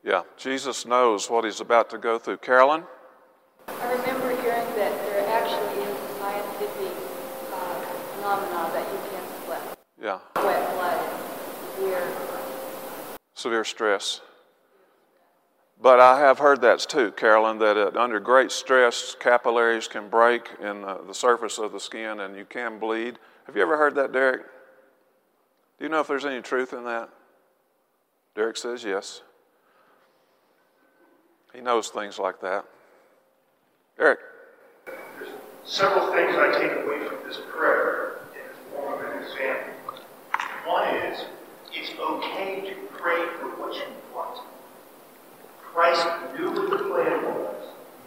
Yeah, 0.05 0.21
Jesus 0.37 0.85
knows 0.85 1.31
what 1.31 1.45
he's 1.45 1.59
about 1.59 1.89
to 1.89 1.97
go 1.97 2.19
through. 2.19 2.37
Carolyn? 2.37 2.83
I 3.67 3.91
remember 3.91 4.29
hearing 4.41 4.67
that 4.75 4.93
there 5.05 5.27
actually 5.27 5.81
is 5.81 5.97
a 5.97 6.19
scientific 6.19 6.95
uh, 7.51 7.81
phenomenon 8.13 8.71
that 8.73 8.87
you 8.93 8.99
can 9.09 9.23
sweat. 9.43 9.79
Yeah. 9.99 10.19
Wet 10.35 10.73
blood, 10.75 11.09
severe. 11.75 12.13
Severe 13.33 13.63
stress. 13.63 14.21
But 15.81 15.99
I 15.99 16.19
have 16.19 16.37
heard 16.37 16.61
that 16.61 16.79
too, 16.79 17.11
Carolyn, 17.11 17.57
that 17.57 17.97
under 17.97 18.19
great 18.19 18.51
stress, 18.51 19.15
capillaries 19.19 19.87
can 19.87 20.07
break 20.07 20.47
in 20.61 20.81
the 20.81 21.13
surface 21.13 21.57
of 21.57 21.71
the 21.71 21.79
skin 21.79 22.19
and 22.19 22.35
you 22.37 22.45
can 22.45 22.77
bleed. 22.77 23.17
Have 23.47 23.55
you 23.55 23.63
ever 23.63 23.75
heard 23.75 23.95
that, 23.95 24.11
Derek? 24.11 24.43
Do 25.79 25.85
you 25.85 25.89
know 25.89 25.99
if 25.99 26.07
there's 26.07 26.25
any 26.25 26.41
truth 26.41 26.73
in 26.73 26.85
that? 26.85 27.09
Derek 28.35 28.57
says 28.57 28.83
yes. 28.83 29.21
He 31.55 31.61
knows 31.61 31.87
things 31.87 32.19
like 32.19 32.41
that. 32.41 32.65
Eric. 33.97 34.19
There's 34.85 35.29
several 35.63 36.11
things 36.11 36.35
I 36.35 36.51
take 36.51 36.83
away 36.83 37.07
from 37.07 37.17
this 37.25 37.39
prayer 37.49 38.19
in 38.33 38.41
the 38.49 38.75
form 38.75 38.99
of 38.99 39.05
an 39.05 39.23
example. 39.23 39.73
One 40.65 40.95
is, 40.95 41.23
it's 41.71 41.97
okay 41.97 42.69
to 42.69 42.75
pray 42.97 43.25
for 43.39 43.47
what 43.55 43.73
you 43.73 43.83
want. 44.13 44.41
Christ 45.63 46.05
knew 46.37 46.51
what 46.51 46.69
the 46.71 46.83
plan 46.89 47.23
was, 47.23 47.63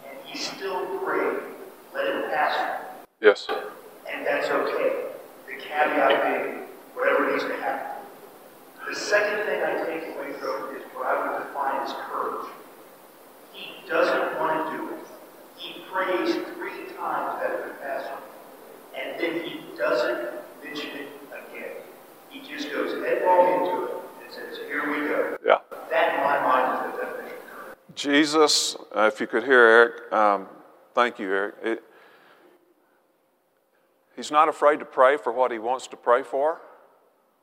and 0.07 0.19
he 0.27 0.37
still 0.37 0.85
prayed, 0.99 1.41
let 1.95 2.05
it 2.05 2.31
pass. 2.31 2.83
Yes. 3.23 3.49
And 4.13 4.27
that's 4.27 4.49
okay. 4.49 5.07
The 5.47 5.55
caveat 5.55 6.23
being 6.23 6.65
whatever 6.95 7.31
needs 7.33 7.45
to 7.45 7.55
happen. 7.63 8.05
The 8.87 8.95
second 8.95 9.47
thing 9.47 9.63
I 9.63 9.85
take 9.87 10.15
away 10.15 10.33
from 10.35 10.77
is 10.77 10.83
what 10.93 11.07
I 11.07 11.39
would 11.39 11.47
define 11.47 11.81
as 11.87 11.95
courage. 12.11 12.49
Doesn't 13.89 14.39
want 14.39 14.71
to 14.71 14.77
do 14.77 14.95
it. 14.95 15.07
He 15.57 15.81
prays 15.91 16.35
three 16.57 16.95
times 16.95 17.41
that 17.41 17.53
it 17.53 17.81
pass 17.81 18.05
and 18.95 19.19
then 19.19 19.43
he 19.45 19.61
doesn't 19.77 20.29
mention 20.63 20.91
it 20.91 21.09
again. 21.31 21.71
He 22.29 22.41
just 22.41 22.71
goes 22.71 23.03
headlong 23.03 23.65
into 23.65 23.85
it 23.85 23.91
and 24.23 24.33
says, 24.33 24.59
Here 24.67 24.91
we 24.91 25.09
go. 25.09 25.39
Yeah. 25.45 25.59
That, 25.91 26.15
in 26.15 26.21
my 26.21 26.41
mind, 26.43 26.87
is 26.87 27.01
the 27.01 27.07
definition. 27.07 27.39
Jesus, 27.95 28.77
uh, 28.95 29.11
if 29.13 29.21
you 29.21 29.27
could 29.27 29.45
hear 29.45 29.61
Eric, 29.61 30.13
um, 30.13 30.49
thank 30.95 31.19
you, 31.19 31.33
Eric. 31.33 31.55
It, 31.63 31.83
he's 34.17 34.31
not 34.31 34.49
afraid 34.49 34.81
to 34.81 34.85
pray 34.85 35.17
for 35.17 35.33
what 35.33 35.51
he 35.51 35.59
wants 35.59 35.87
to 35.89 35.97
pray 35.97 36.23
for. 36.23 36.61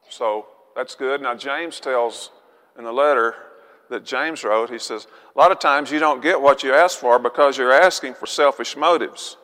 So 0.09 0.45
that's 0.75 0.93
good. 0.93 1.21
Now, 1.21 1.33
James 1.33 1.79
tells 1.79 2.29
in 2.77 2.83
the 2.83 2.93
letter 2.93 3.35
that 3.89 4.03
James 4.03 4.43
wrote, 4.43 4.69
he 4.69 4.79
says, 4.79 5.07
a 5.35 5.39
lot 5.39 5.51
of 5.51 5.59
times 5.59 5.91
you 5.91 5.99
don't 5.99 6.21
get 6.21 6.39
what 6.41 6.63
you 6.63 6.73
ask 6.73 6.97
for 6.97 7.19
because 7.19 7.57
you're 7.57 7.71
asking 7.71 8.13
for 8.13 8.25
selfish 8.25 8.75
motives. 8.75 9.37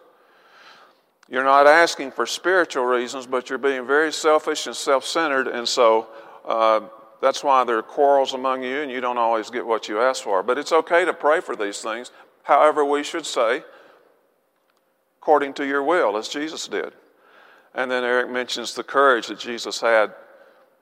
You're 1.29 1.43
not 1.43 1.67
asking 1.67 2.11
for 2.11 2.25
spiritual 2.25 2.85
reasons, 2.85 3.25
but 3.25 3.49
you're 3.49 3.57
being 3.57 3.87
very 3.87 4.11
selfish 4.11 4.67
and 4.67 4.75
self 4.75 5.05
centered, 5.05 5.47
and 5.47 5.67
so 5.67 6.07
uh, 6.45 6.81
that's 7.21 7.43
why 7.43 7.63
there 7.63 7.77
are 7.77 7.83
quarrels 7.83 8.33
among 8.33 8.63
you 8.63 8.81
and 8.81 8.91
you 8.91 8.99
don't 8.99 9.19
always 9.19 9.49
get 9.49 9.65
what 9.65 9.87
you 9.87 10.01
ask 10.01 10.23
for. 10.23 10.41
But 10.43 10.57
it's 10.57 10.71
okay 10.71 11.05
to 11.05 11.13
pray 11.13 11.39
for 11.39 11.55
these 11.55 11.79
things. 11.81 12.11
However, 12.43 12.83
we 12.83 13.03
should 13.03 13.25
say, 13.25 13.63
according 15.21 15.53
to 15.53 15.65
your 15.65 15.83
will, 15.83 16.17
as 16.17 16.27
Jesus 16.27 16.67
did. 16.67 16.93
And 17.75 17.89
then 17.89 18.03
Eric 18.03 18.29
mentions 18.29 18.73
the 18.73 18.83
courage 18.83 19.27
that 19.27 19.39
Jesus 19.39 19.79
had 19.79 20.13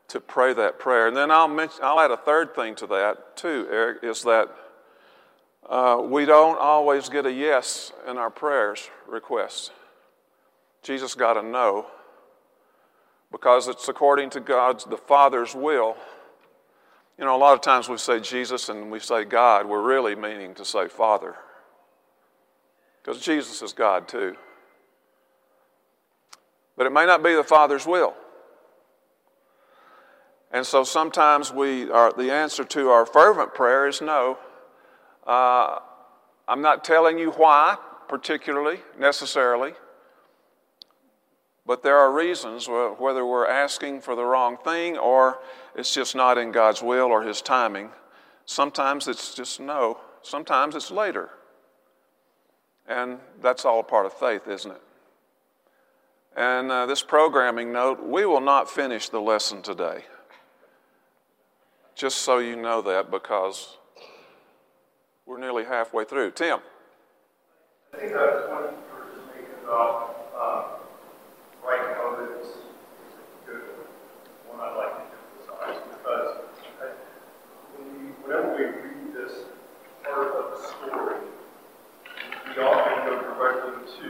to 0.10 0.20
pray 0.20 0.54
that 0.54 0.80
prayer. 0.80 1.08
And 1.08 1.16
then 1.16 1.32
I'll, 1.32 1.48
mention, 1.48 1.80
I'll 1.84 2.00
add 2.00 2.12
a 2.12 2.18
third 2.18 2.54
thing 2.56 2.76
to 2.76 2.88
that, 2.88 3.38
too, 3.38 3.68
Eric, 3.72 4.04
is 4.04 4.24
that 4.24 4.50
uh, 5.68 6.02
we 6.04 6.26
don't 6.26 6.60
always 6.60 7.10
get 7.10 7.26
a 7.26 7.32
yes 7.32 7.92
in 8.08 8.18
our 8.18 8.30
prayers 8.30 8.90
requests. 9.08 9.72
Jesus 10.82 11.14
got 11.14 11.38
a 11.38 11.44
no 11.44 11.88
because 13.32 13.68
it's 13.68 13.88
according 13.88 14.32
to 14.32 14.40
God's, 14.40 14.86
the 14.86 14.98
Father's 14.98 15.54
will. 15.54 15.96
You 17.18 17.26
know, 17.26 17.36
a 17.36 17.38
lot 17.38 17.54
of 17.54 17.62
times 17.62 17.88
we 17.88 17.98
say 17.98 18.20
Jesus 18.20 18.70
and 18.70 18.90
we 18.90 19.00
say 19.00 19.26
God, 19.26 19.68
we're 19.68 19.82
really 19.82 20.16
meaning 20.16 20.56
to 20.56 20.66
say 20.66 20.88
Father. 20.88 21.36
Because 23.04 23.22
Jesus 23.22 23.62
is 23.62 23.74
God 23.74 24.08
too. 24.08 24.36
But 26.76 26.88
it 26.88 26.92
may 26.92 27.06
not 27.06 27.24
be 27.24 27.36
the 27.36 27.44
Father's 27.44 27.86
will. 27.86 28.16
And 30.52 30.66
so 30.66 30.84
sometimes 30.84 31.54
we 31.54 31.92
are, 31.92 32.12
the 32.12 32.32
answer 32.32 32.64
to 32.64 32.90
our 32.90 33.06
fervent 33.06 33.54
prayer 33.54 33.88
is 33.88 34.02
no. 34.02 34.38
Uh, 35.26 35.80
I'm 36.48 36.62
not 36.62 36.84
telling 36.84 37.20
you 37.20 37.32
why, 37.32 37.78
particularly, 38.08 38.80
necessarily, 38.98 39.74
but 41.68 41.84
there 41.84 41.98
are 41.98 42.12
reasons, 42.12 42.68
whether 42.68 43.24
we're 43.24 43.48
asking 43.48 44.02
for 44.02 44.16
the 44.16 44.24
wrong 44.24 44.58
thing 44.58 44.98
or 44.98 45.38
it's 45.76 45.94
just 45.94 46.16
not 46.16 46.40
in 46.40 46.52
God's 46.52 46.82
will 46.82 47.06
or 47.06 47.22
His 47.22 47.44
timing. 47.44 47.92
Sometimes 48.46 49.08
it's 49.08 49.36
just 49.36 49.60
no, 49.60 50.00
sometimes 50.24 50.74
it's 50.74 50.90
later. 50.90 51.30
And 52.88 53.20
that's 53.40 53.66
all 53.66 53.82
a 53.82 53.84
part 53.84 54.08
of 54.08 54.14
faith, 54.14 54.48
isn't 54.48 54.72
it? 54.72 54.82
And 56.36 56.72
uh, 56.72 56.88
this 56.88 57.04
programming 57.04 57.72
note, 57.72 58.04
we 58.04 58.26
will 58.26 58.42
not 58.42 58.68
finish 58.68 59.10
the 59.10 59.22
lesson 59.22 59.62
today. 59.62 60.06
Just 62.00 62.20
so 62.20 62.38
you 62.38 62.56
know 62.56 62.82
that 62.84 63.12
because 63.12 63.76
we're 65.26 65.38
nearly 65.38 65.66
halfway 65.66 66.06
through. 66.06 66.32
Tim. 66.32 66.60
I 67.94 67.98
think 67.98 68.14
that 68.14 68.48
point 68.48 68.72
you 68.72 68.96
were 68.96 69.12
just 69.12 69.28
making 69.36 69.52
about 69.66 70.16
um, 70.40 70.64
right 71.62 71.98
motives 71.98 72.48
is 72.48 72.56
a 72.56 73.52
good 73.52 73.64
one 74.48 74.62
I'd 74.62 74.78
like 74.78 74.96
to 74.96 75.04
emphasize 75.12 75.84
because 75.92 76.38
I, 76.80 76.88
when 77.76 77.92
we, 77.92 78.12
whenever 78.24 78.56
we 78.56 78.64
read 78.64 79.14
this 79.14 79.44
part 80.06 80.28
of 80.38 80.56
the 80.56 80.68
story, 80.68 81.20
we 82.48 82.64
often 82.64 83.08
go 83.10 83.20
directly 83.20 83.92
to 84.00 84.08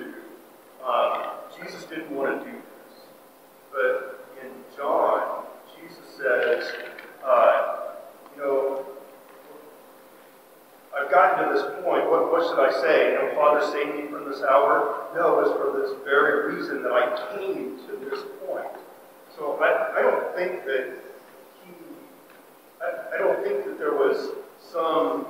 um, 0.87 1.23
Jesus 1.57 1.85
didn't 1.85 2.11
want 2.11 2.37
to 2.37 2.51
do 2.51 2.55
this, 2.55 3.01
but 3.71 4.27
in 4.43 4.51
John, 4.77 5.45
Jesus 5.75 6.05
says, 6.15 6.71
uh, 7.25 7.75
you 8.35 8.45
know, 8.45 8.85
I've 10.95 11.11
gotten 11.11 11.47
to 11.47 11.53
this 11.53 11.63
point. 11.83 12.09
What, 12.09 12.31
what 12.31 12.47
should 12.47 12.59
I 12.59 12.71
me 13.67 14.07
from 14.09 14.29
this 14.29 14.41
hour? 14.41 15.07
No, 15.15 15.39
it's 15.39 15.51
for 15.51 15.81
this 15.81 15.91
very 16.05 16.55
reason 16.55 16.81
that 16.83 16.91
I 16.91 17.37
came 17.37 17.77
to 17.87 18.09
this 18.09 18.23
point. 18.47 18.67
So 19.35 19.59
I, 19.61 19.99
I 19.99 20.01
don't 20.01 20.35
think 20.35 20.65
that 20.65 20.93
he, 21.65 21.73
I, 22.81 23.15
I 23.15 23.17
don't 23.17 23.43
think 23.43 23.65
that 23.65 23.77
there 23.77 23.93
was 23.93 24.31
some 24.71 25.25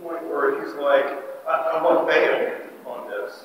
point 0.00 0.24
where 0.28 0.62
he's 0.62 0.74
like, 0.74 1.06
I, 1.46 1.72
I'm 1.74 1.82
going 1.82 2.06
to 2.06 2.12
bail 2.12 2.56
on 2.86 3.10
this. 3.10 3.44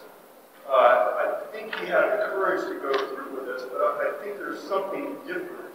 Uh, 0.68 0.72
I 0.72 1.42
think 1.52 1.74
he 1.76 1.88
had 1.88 2.04
the 2.04 2.26
courage 2.30 2.62
to 2.68 2.80
go 2.80 2.94
through 3.16 3.36
with 3.36 3.46
this, 3.46 3.64
but 3.72 3.80
I, 3.82 4.10
I 4.10 4.24
think 4.24 4.38
there's 4.38 4.62
something 4.68 5.16
different 5.26 5.74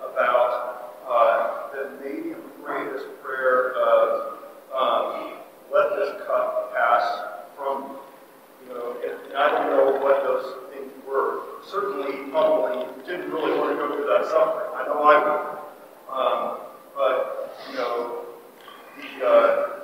about 0.00 0.92
uh, 1.08 1.72
that 1.74 2.04
made 2.04 2.26
him 2.26 2.42
pray 2.62 2.84
this 2.92 3.02
prayer 3.22 3.72
of, 3.72 4.38
um, 4.74 5.34
let 5.72 5.96
this 5.96 6.26
cup 6.26 6.74
pass 6.74 7.24
from 7.56 7.82
me. 7.82 7.98
You 8.68 8.74
know, 8.74 8.96
and 9.02 9.36
I 9.36 9.48
don't 9.50 9.70
know 9.70 10.00
what 10.00 10.22
those 10.22 10.54
things 10.72 10.92
were. 11.06 11.40
Certainly, 11.70 12.30
probably 12.30 12.86
didn't 13.04 13.30
really 13.30 13.58
want 13.58 13.70
to 13.70 13.76
go 13.76 13.94
through 13.94 14.06
that 14.06 14.26
suffering. 14.30 14.70
I 14.74 14.86
know 14.86 15.02
I 15.02 15.16
would. 15.18 15.58
Um, 16.12 16.58
but, 16.94 17.56
you 17.70 17.76
know, 17.76 18.24
the 18.96 19.26
uh, 19.26 19.80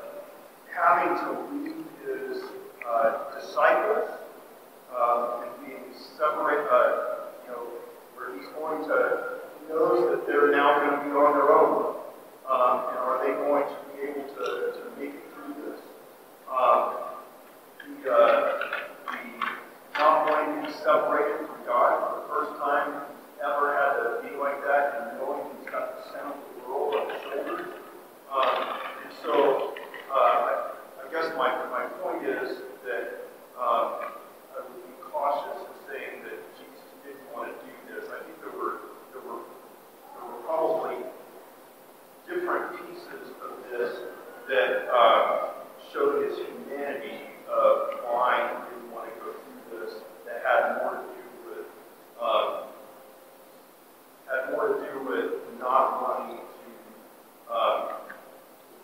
having 0.73 1.17
to 1.17 1.29
leave 1.53 1.85
his 2.07 2.45
uh, 2.89 3.41
disciples 3.41 4.11
um, 4.97 5.43
and 5.43 5.67
being 5.67 5.85
separated, 6.17 6.69
uh, 6.71 7.27
you 7.45 7.51
know, 7.51 7.63
where 8.15 8.39
he's 8.39 8.47
going 8.55 8.87
to, 8.89 9.41
he 9.59 9.73
knows 9.73 10.11
that 10.11 10.27
they're 10.27 10.53
now 10.53 10.79
going 10.79 11.01
to 11.01 11.05
be 11.05 11.11
on 11.17 11.33
their 11.35 11.51
own. 11.53 11.97
Um, 12.49 12.89
and 12.89 12.99
are 12.99 13.19
they 13.27 13.35
going 13.35 13.67
to 13.67 13.77
be 13.93 14.09
able 14.09 14.27
to, 14.29 14.45
to 14.73 14.83
make 14.99 15.11
it 15.11 15.27
through 15.35 15.55
this? 15.69 15.81
Um, 16.49 16.95
the, 18.03 18.11
uh, 18.11 18.59
the 19.13 19.99
not 19.99 20.31
wanting 20.31 20.63
to 20.63 20.69
be 20.69 20.73
separated 20.73 21.45
from 21.47 21.61
God 21.67 21.93
for 22.01 22.21
the 22.23 22.27
first 22.29 22.61
time 22.61 23.03
ever 23.45 23.75
had 23.77 24.01
to 24.01 24.23
be 24.23 24.37
like 24.39 24.63
that, 24.65 24.97
and 24.97 25.19
knowing 25.19 25.43
he's 25.59 25.69
got 25.69 25.99
the 25.99 26.13
sound 26.13 26.33
of 26.33 26.41
the 26.57 26.69
world 26.71 26.95
on 26.95 27.05
his 27.11 27.21
shoulders. 27.23 27.67
Um, 28.33 28.57
and 29.05 29.13
so, 29.21 29.75
uh, 30.09 30.15
I, 30.15 30.73
I 31.05 31.13
guess 31.13 31.37
my, 31.37 31.51
my 31.69 31.85
point 32.01 32.25
is 32.25 32.63
that 32.87 33.29
um, 33.59 34.09
I 34.57 34.65
would 34.65 34.81
be 34.87 34.95
cautious 35.13 35.61
in 35.67 35.77
saying 35.91 36.23
that 36.25 36.39
Jesus 36.57 36.89
didn't 37.05 37.29
want 37.35 37.53
to 37.53 37.57
do 37.61 37.73
this. 37.93 38.09
I 38.09 38.25
think 38.25 38.41
there 38.41 38.57
were 38.57 38.81
there 39.13 39.21
were 39.27 39.43
there 39.43 40.25
were 40.31 40.41
probably 40.47 41.05
different 42.29 42.79
pieces 42.87 43.35
of 43.43 43.51
this 43.71 43.99
that 44.49 44.89
um, 44.95 45.51
showed 45.93 46.25
his 46.29 46.39
humanity 46.39 47.27
of 47.49 47.99
why 48.05 48.47
he 48.47 48.75
didn't 48.75 48.93
want 48.93 49.09
to 49.09 49.15
go 49.21 49.33
through 49.33 49.81
this. 49.81 49.95
That 50.27 50.43
had 50.45 50.83
more 50.83 51.01
to 51.01 51.09
do 51.17 51.25
with 51.49 51.67
um, 52.21 52.69
had 54.29 54.53
more 54.53 54.69
to 54.69 54.75
do 54.85 55.09
with 55.09 55.59
not 55.59 56.03
wanting 56.03 56.37
to 56.37 57.55
um, 57.55 57.89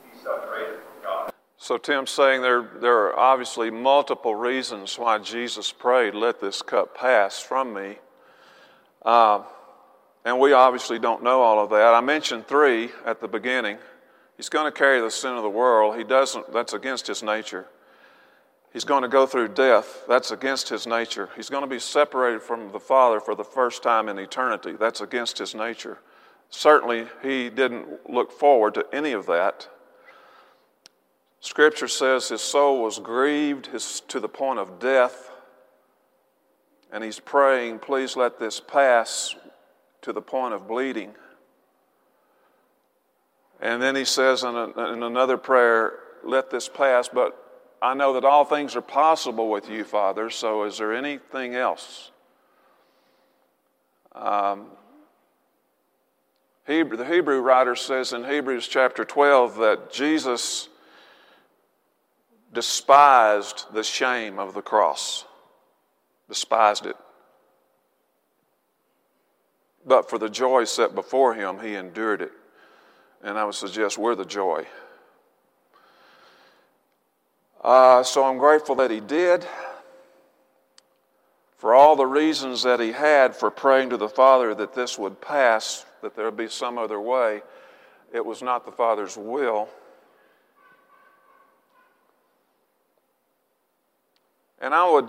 be 0.03 0.19
separated 0.19 0.81
from 0.81 1.03
God. 1.03 1.33
So 1.59 1.74
Tim's 1.85 2.11
saying 2.11 2.41
there, 2.41 2.63
there 2.81 2.97
are 2.97 3.19
obviously 3.19 3.71
multiple 3.71 4.35
reasons 4.35 4.99
why 4.99 5.19
Jesus 5.19 5.71
prayed, 5.71 6.15
let 6.15 6.41
this 6.41 6.63
cup 6.63 6.97
pass 6.97 7.41
from 7.41 7.75
me. 7.75 7.99
Uh, 9.03 9.43
and 10.25 10.41
we 10.41 10.55
obviously 10.55 10.99
don't 10.99 11.23
know 11.23 11.43
all 11.43 11.63
of 11.63 11.69
that. 11.69 11.93
I 11.93 12.01
mentioned 12.01 12.49
three 12.49 12.89
at 13.05 13.21
the 13.21 13.29
beginning. 13.29 13.77
He's 14.39 14.49
going 14.49 14.65
to 14.65 14.73
carry 14.73 14.99
the 15.03 15.11
sin 15.11 15.33
of 15.35 15.43
the 15.43 15.51
world. 15.51 15.99
He 15.99 16.05
doesn't, 16.05 16.55
that's 16.55 16.73
against 16.73 17.07
his 17.07 17.23
nature. 17.23 17.67
He's 18.73 18.85
going 18.85 19.03
to 19.03 19.09
go 19.09 19.27
through 19.27 19.49
death. 19.49 20.05
That's 20.09 20.31
against 20.31 20.71
his 20.71 20.87
nature. 20.87 21.29
He's 21.37 21.51
going 21.51 21.65
to 21.65 21.69
be 21.69 21.79
separated 21.79 22.41
from 22.41 22.73
the 22.73 22.81
Father 22.81 23.21
for 23.21 23.35
the 23.35 23.45
first 23.45 23.83
time 23.83 24.09
in 24.09 24.19
eternity. 24.19 24.73
That's 24.73 25.03
against 25.03 25.37
his 25.37 25.55
nature. 25.55 25.99
Certainly, 26.49 27.09
he 27.23 27.51
didn't 27.51 28.09
look 28.09 28.33
forward 28.33 28.73
to 28.75 28.87
any 28.91 29.13
of 29.13 29.27
that. 29.27 29.69
Scripture 31.45 31.89
says 31.89 32.31
his 32.31 32.41
soul 32.41 32.83
was 32.83 32.99
grieved 32.99 33.67
his, 33.67 34.01
to 34.09 34.19
the 34.19 34.31
point 34.31 34.59
of 34.59 34.79
death, 34.79 35.31
and 36.91 37.05
he's 37.05 37.21
praying, 37.21 37.81
Please 37.81 38.17
let 38.17 38.39
this 38.39 38.61
pass 38.61 39.37
to 40.01 40.15
the 40.15 40.23
point 40.23 40.55
of 40.55 40.67
bleeding. 40.67 41.15
And 43.61 43.83
then 43.83 43.95
he 43.95 44.07
says 44.07 44.43
in, 44.43 44.55
a, 44.55 44.93
in 44.95 45.03
another 45.03 45.37
prayer, 45.37 45.99
Let 46.23 46.51
this 46.51 46.67
pass, 46.67 47.11
but 47.13 47.39
I 47.83 47.93
know 47.93 48.15
that 48.15 48.25
all 48.25 48.47
things 48.47 48.75
are 48.75 48.81
possible 48.81 49.51
with 49.51 49.69
you, 49.69 49.85
Father, 49.85 50.31
so 50.31 50.65
is 50.65 50.79
there 50.79 50.95
anything 50.95 51.55
else? 51.55 52.11
Um, 54.15 54.69
Hebrew, 56.67 56.97
the 56.97 57.05
Hebrew 57.05 57.43
writer 57.43 57.77
says 57.77 58.15
in 58.15 58.25
Hebrews 58.25 58.67
chapter 58.67 59.05
12 59.05 59.57
that 59.57 59.93
Jesus 59.93 60.71
despised 62.55 63.67
the 63.73 63.83
shame 63.83 64.39
of 64.39 64.55
the 64.55 64.63
cross, 64.63 65.25
despised 66.29 66.87
it. 66.87 66.97
But 69.85 70.09
for 70.09 70.19
the 70.19 70.31
joy 70.31 70.65
set 70.65 70.95
before 70.95 71.35
him, 71.35 71.59
he 71.61 71.75
endured 71.75 72.23
it. 72.23 72.33
And 73.23 73.39
I 73.39 73.45
would 73.45 73.55
suggest 73.55 73.99
we're 73.99 74.15
the 74.15 74.25
joy. 74.25 74.67
Uh, 77.63 78.03
so 78.03 78.25
I'm 78.25 78.39
grateful 78.39 78.75
that 78.77 78.91
he 78.91 79.01
did. 79.01 79.47
For 81.59 81.75
all 81.75 81.97
the 81.97 82.07
reasons 82.07 82.63
that 82.63 82.81
he 82.81 82.93
had 82.93 83.35
for 83.35 83.51
praying 83.51 83.91
to 83.91 83.97
the 83.97 84.09
Father 84.09 84.55
that 84.55 84.75
this 84.75 84.99
would 84.99 85.21
pass, 85.21 85.87
that 86.03 86.15
there 86.15 86.27
would 86.27 86.37
be 86.37 86.49
some 86.49 86.77
other 86.77 87.01
way, 87.01 87.43
it 88.13 88.25
was 88.25 88.43
not 88.43 88.67
the 88.67 88.73
Father's 88.73 89.17
will. 89.17 89.69
And 94.61 94.75
I 94.75 94.91
would, 94.91 95.09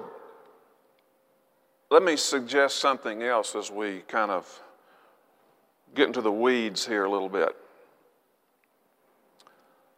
let 1.89 2.03
me 2.03 2.17
suggest 2.17 2.77
something 2.77 3.23
else 3.23 3.55
as 3.55 3.71
we 3.71 3.99
kind 4.07 4.31
of 4.31 4.61
get 5.93 6.07
into 6.07 6.21
the 6.21 6.31
weeds 6.31 6.85
here 6.85 7.05
a 7.05 7.09
little 7.09 7.29
bit. 7.29 7.55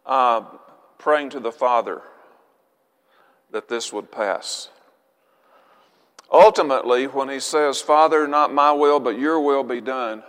Uh, 0.05 0.41
praying 0.97 1.29
to 1.31 1.39
the 1.39 1.51
Father 1.51 2.01
that 3.51 3.67
this 3.67 3.91
would 3.91 4.11
pass. 4.11 4.69
Ultimately, 6.31 7.07
when 7.07 7.29
he 7.29 7.39
says, 7.39 7.81
Father, 7.81 8.27
not 8.27 8.53
my 8.53 8.71
will, 8.71 8.99
but 8.99 9.17
your 9.17 9.39
will 9.39 9.63
be 9.63 9.81
done, 9.81 10.23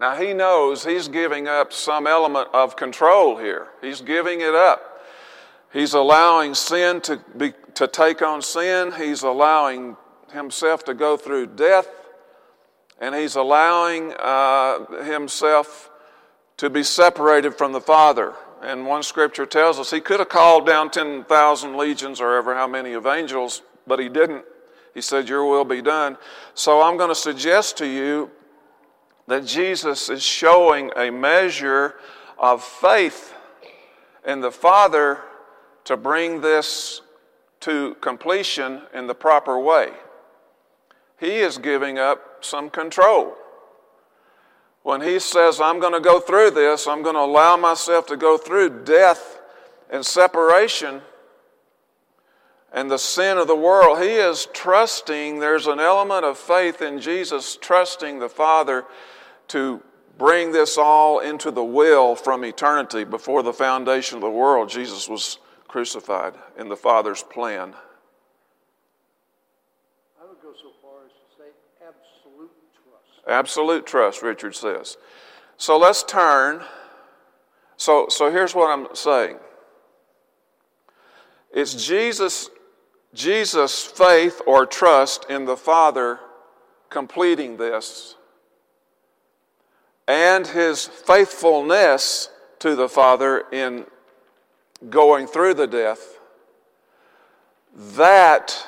now 0.00 0.16
he 0.16 0.32
knows 0.34 0.84
he's 0.84 1.06
giving 1.06 1.46
up 1.46 1.72
some 1.72 2.08
element 2.08 2.48
of 2.52 2.74
control 2.74 3.36
here. 3.36 3.68
He's 3.80 4.00
giving 4.00 4.40
it 4.40 4.54
up. 4.54 4.91
He's 5.72 5.94
allowing 5.94 6.54
sin 6.54 7.00
to, 7.02 7.20
be, 7.36 7.54
to 7.74 7.86
take 7.86 8.20
on 8.20 8.42
sin. 8.42 8.92
He's 8.92 9.22
allowing 9.22 9.96
himself 10.32 10.84
to 10.84 10.94
go 10.94 11.16
through 11.16 11.46
death. 11.48 11.88
And 13.00 13.14
he's 13.14 13.36
allowing 13.36 14.12
uh, 14.18 15.02
himself 15.04 15.90
to 16.58 16.68
be 16.68 16.82
separated 16.82 17.54
from 17.54 17.72
the 17.72 17.80
Father. 17.80 18.34
And 18.62 18.86
one 18.86 19.02
scripture 19.02 19.46
tells 19.46 19.78
us 19.78 19.90
he 19.90 20.00
could 20.00 20.20
have 20.20 20.28
called 20.28 20.66
down 20.66 20.90
10,000 20.90 21.76
legions 21.76 22.20
or 22.20 22.36
ever 22.36 22.54
how 22.54 22.68
many 22.68 22.92
of 22.92 23.06
angels, 23.06 23.62
but 23.86 23.98
he 23.98 24.08
didn't. 24.08 24.44
He 24.94 25.00
said, 25.00 25.28
Your 25.28 25.46
will 25.46 25.64
be 25.64 25.82
done. 25.82 26.18
So 26.54 26.82
I'm 26.82 26.96
going 26.96 27.08
to 27.08 27.14
suggest 27.14 27.78
to 27.78 27.86
you 27.86 28.30
that 29.26 29.46
Jesus 29.46 30.08
is 30.08 30.22
showing 30.22 30.90
a 30.94 31.10
measure 31.10 31.94
of 32.38 32.62
faith 32.62 33.34
in 34.24 34.40
the 34.40 34.52
Father 34.52 35.22
to 35.84 35.96
bring 35.96 36.40
this 36.40 37.02
to 37.60 37.94
completion 38.00 38.82
in 38.94 39.06
the 39.06 39.14
proper 39.14 39.58
way. 39.58 39.90
He 41.18 41.38
is 41.38 41.58
giving 41.58 41.98
up 41.98 42.44
some 42.44 42.70
control. 42.70 43.36
When 44.82 45.00
he 45.00 45.20
says, 45.20 45.60
I'm 45.60 45.78
going 45.78 45.92
to 45.92 46.00
go 46.00 46.18
through 46.18 46.50
this, 46.52 46.88
I'm 46.88 47.02
going 47.02 47.14
to 47.14 47.20
allow 47.20 47.56
myself 47.56 48.06
to 48.06 48.16
go 48.16 48.36
through 48.36 48.84
death 48.84 49.38
and 49.90 50.04
separation 50.04 51.02
and 52.72 52.90
the 52.90 52.98
sin 52.98 53.36
of 53.36 53.48
the 53.48 53.56
world, 53.56 54.02
he 54.02 54.12
is 54.12 54.48
trusting, 54.54 55.38
there's 55.38 55.66
an 55.66 55.78
element 55.78 56.24
of 56.24 56.38
faith 56.38 56.80
in 56.80 57.00
Jesus, 57.00 57.56
trusting 57.60 58.18
the 58.18 58.30
Father 58.30 58.86
to 59.48 59.82
bring 60.16 60.52
this 60.52 60.78
all 60.78 61.18
into 61.18 61.50
the 61.50 61.62
will 61.62 62.14
from 62.14 62.44
eternity 62.44 63.04
before 63.04 63.42
the 63.42 63.52
foundation 63.52 64.16
of 64.16 64.22
the 64.22 64.30
world. 64.30 64.70
Jesus 64.70 65.06
was 65.06 65.38
crucified 65.72 66.34
in 66.58 66.68
the 66.68 66.76
Father's 66.76 67.22
plan. 67.22 67.74
I 70.20 70.28
would 70.28 70.40
go 70.42 70.52
so 70.52 70.70
far 70.82 71.06
as 71.06 71.12
to 71.12 71.38
say 71.38 71.48
absolute 71.80 72.50
trust. 72.84 73.26
Absolute 73.26 73.86
trust, 73.86 74.20
Richard 74.22 74.54
says. 74.54 74.98
So 75.56 75.78
let's 75.78 76.02
turn. 76.02 76.60
So, 77.78 78.06
so 78.10 78.30
here's 78.30 78.54
what 78.54 78.68
I'm 78.68 78.94
saying. 78.94 79.38
It's 81.54 81.86
Jesus, 81.86 82.50
Jesus' 83.14 83.82
faith 83.82 84.42
or 84.46 84.66
trust 84.66 85.24
in 85.30 85.46
the 85.46 85.56
Father 85.56 86.20
completing 86.90 87.56
this, 87.56 88.16
and 90.06 90.46
his 90.46 90.86
faithfulness 90.86 92.28
to 92.58 92.76
the 92.76 92.90
Father 92.90 93.44
in 93.50 93.86
going 94.90 95.26
through 95.26 95.54
the 95.54 95.66
death, 95.66 96.18
that 97.74 98.66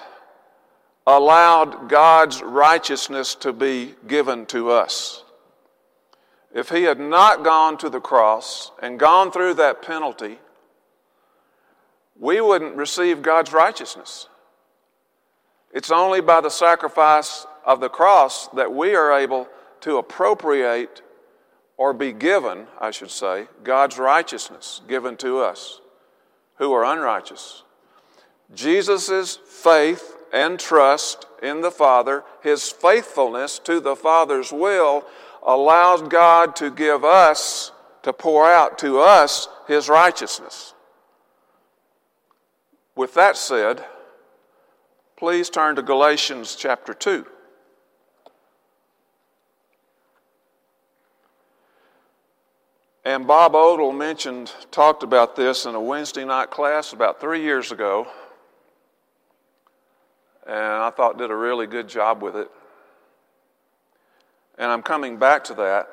allowed 1.07 1.89
God's 1.89 2.43
righteousness 2.43 3.35
to 3.37 3.53
be 3.53 3.95
given 4.07 4.47
to 4.47 4.71
us. 4.71 5.23
If 6.55 6.71
he 6.71 6.85
had 6.85 7.01
not 7.01 7.45
gone 7.45 7.77
to 7.79 7.91
the 7.91 8.01
cross 8.01 8.71
and 8.81 8.99
gone 8.99 9.33
through 9.33 9.55
that 9.55 9.83
penalty, 9.83 10.39
we 12.19 12.41
wouldn't 12.41 12.77
receive 12.77 13.23
God's 13.23 13.53
righteousness. 13.53 14.29
It's 15.73 15.91
only 15.91 16.21
by 16.21 16.41
the 16.41 16.51
sacrifice 16.51 17.47
of 17.67 17.81
the 17.81 17.89
cross 17.89 18.47
that 18.49 18.73
we 18.73 18.95
are 18.95 19.19
able 19.19 19.49
to 19.81 19.99
appropriate 19.99 21.03
or 21.77 21.93
be 21.93 22.13
given, 22.13 22.69
I 22.81 22.93
should 22.93 23.11
say, 23.11 23.49
God's 23.65 23.99
righteousness 23.99 24.81
given 24.87 25.17
to 25.19 25.41
us 25.41 25.81
who 26.57 26.73
are 26.73 26.85
unrighteous. 26.85 27.63
Jesus' 28.55 29.37
faith 29.37 30.17
and 30.33 30.59
trust 30.59 31.27
in 31.43 31.61
the 31.61 31.71
Father, 31.71 32.25
his 32.43 32.71
faithfulness 32.71 33.59
to 33.61 33.81
the 33.81 33.97
Father's 33.97 34.53
will, 34.53 35.05
allows 35.47 36.03
God 36.03 36.57
to 36.57 36.71
give 36.71 37.05
us, 37.05 37.73
to 38.03 38.13
pour 38.13 38.47
out 38.47 38.79
to 38.79 39.01
us, 39.01 39.49
his 39.67 39.89
righteousness. 39.89 40.75
With 42.97 43.15
that 43.15 43.37
said, 43.37 43.85
please 45.17 45.51
turn 45.51 45.77
to 45.77 45.83
Galatians 45.83 46.57
chapter 46.57 46.95
2. 46.95 47.27
And 53.07 53.27
Bob 53.27 53.55
Odell 53.55 53.93
mentioned, 53.93 54.51
talked 54.71 55.03
about 55.03 55.37
this 55.37 55.67
in 55.67 55.75
a 55.75 55.81
Wednesday 55.81 56.25
night 56.25 56.51
class 56.51 56.95
about 56.95 57.21
three 57.21 57.43
years 57.43 57.71
ago. 57.71 58.07
And 60.47 60.57
I 60.57 60.89
thought 60.89 61.19
did 61.19 61.31
a 61.31 61.37
really 61.37 61.67
good 61.67 61.87
job 61.87 62.23
with 62.23 62.35
it. 62.35 62.51
And 64.57 64.71
I'm 64.71 64.83
coming 64.83 65.19
back 65.19 65.45
to 65.45 65.55
that. 65.55 65.89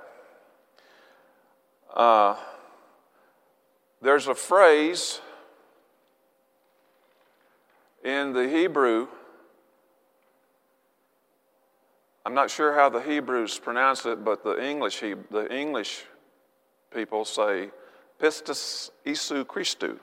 Uh, 1.93 2.38
there's 4.02 4.28
a 4.28 4.36
phrase 4.36 5.19
in 8.06 8.32
the 8.32 8.47
Hebrew. 8.47 9.10
I'm 12.26 12.34
not 12.34 12.50
sure 12.50 12.74
how 12.74 12.88
the 12.88 13.02
Hebrews 13.02 13.60
pronounce 13.60 14.06
it, 14.06 14.24
but 14.24 14.45
the 14.45 14.63
English, 14.63 15.02
the 15.02 15.47
English 15.52 16.06
people 16.94 17.26
say 17.26 17.70
pistis 18.20 18.92
Isu 19.06 19.46
Christu. 19.46 20.00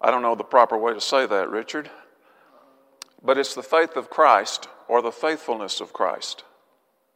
I 0.00 0.10
don't 0.10 0.22
know 0.22 0.34
the 0.34 0.44
proper 0.44 0.78
way 0.78 0.94
to 0.94 1.00
say 1.00 1.26
that, 1.26 1.50
Richard. 1.50 1.90
But 3.22 3.36
it's 3.36 3.54
the 3.54 3.62
faith 3.62 3.96
of 3.96 4.10
Christ 4.10 4.68
or 4.86 5.02
the 5.02 5.10
faithfulness 5.10 5.80
of 5.80 5.92
Christ 5.92 6.44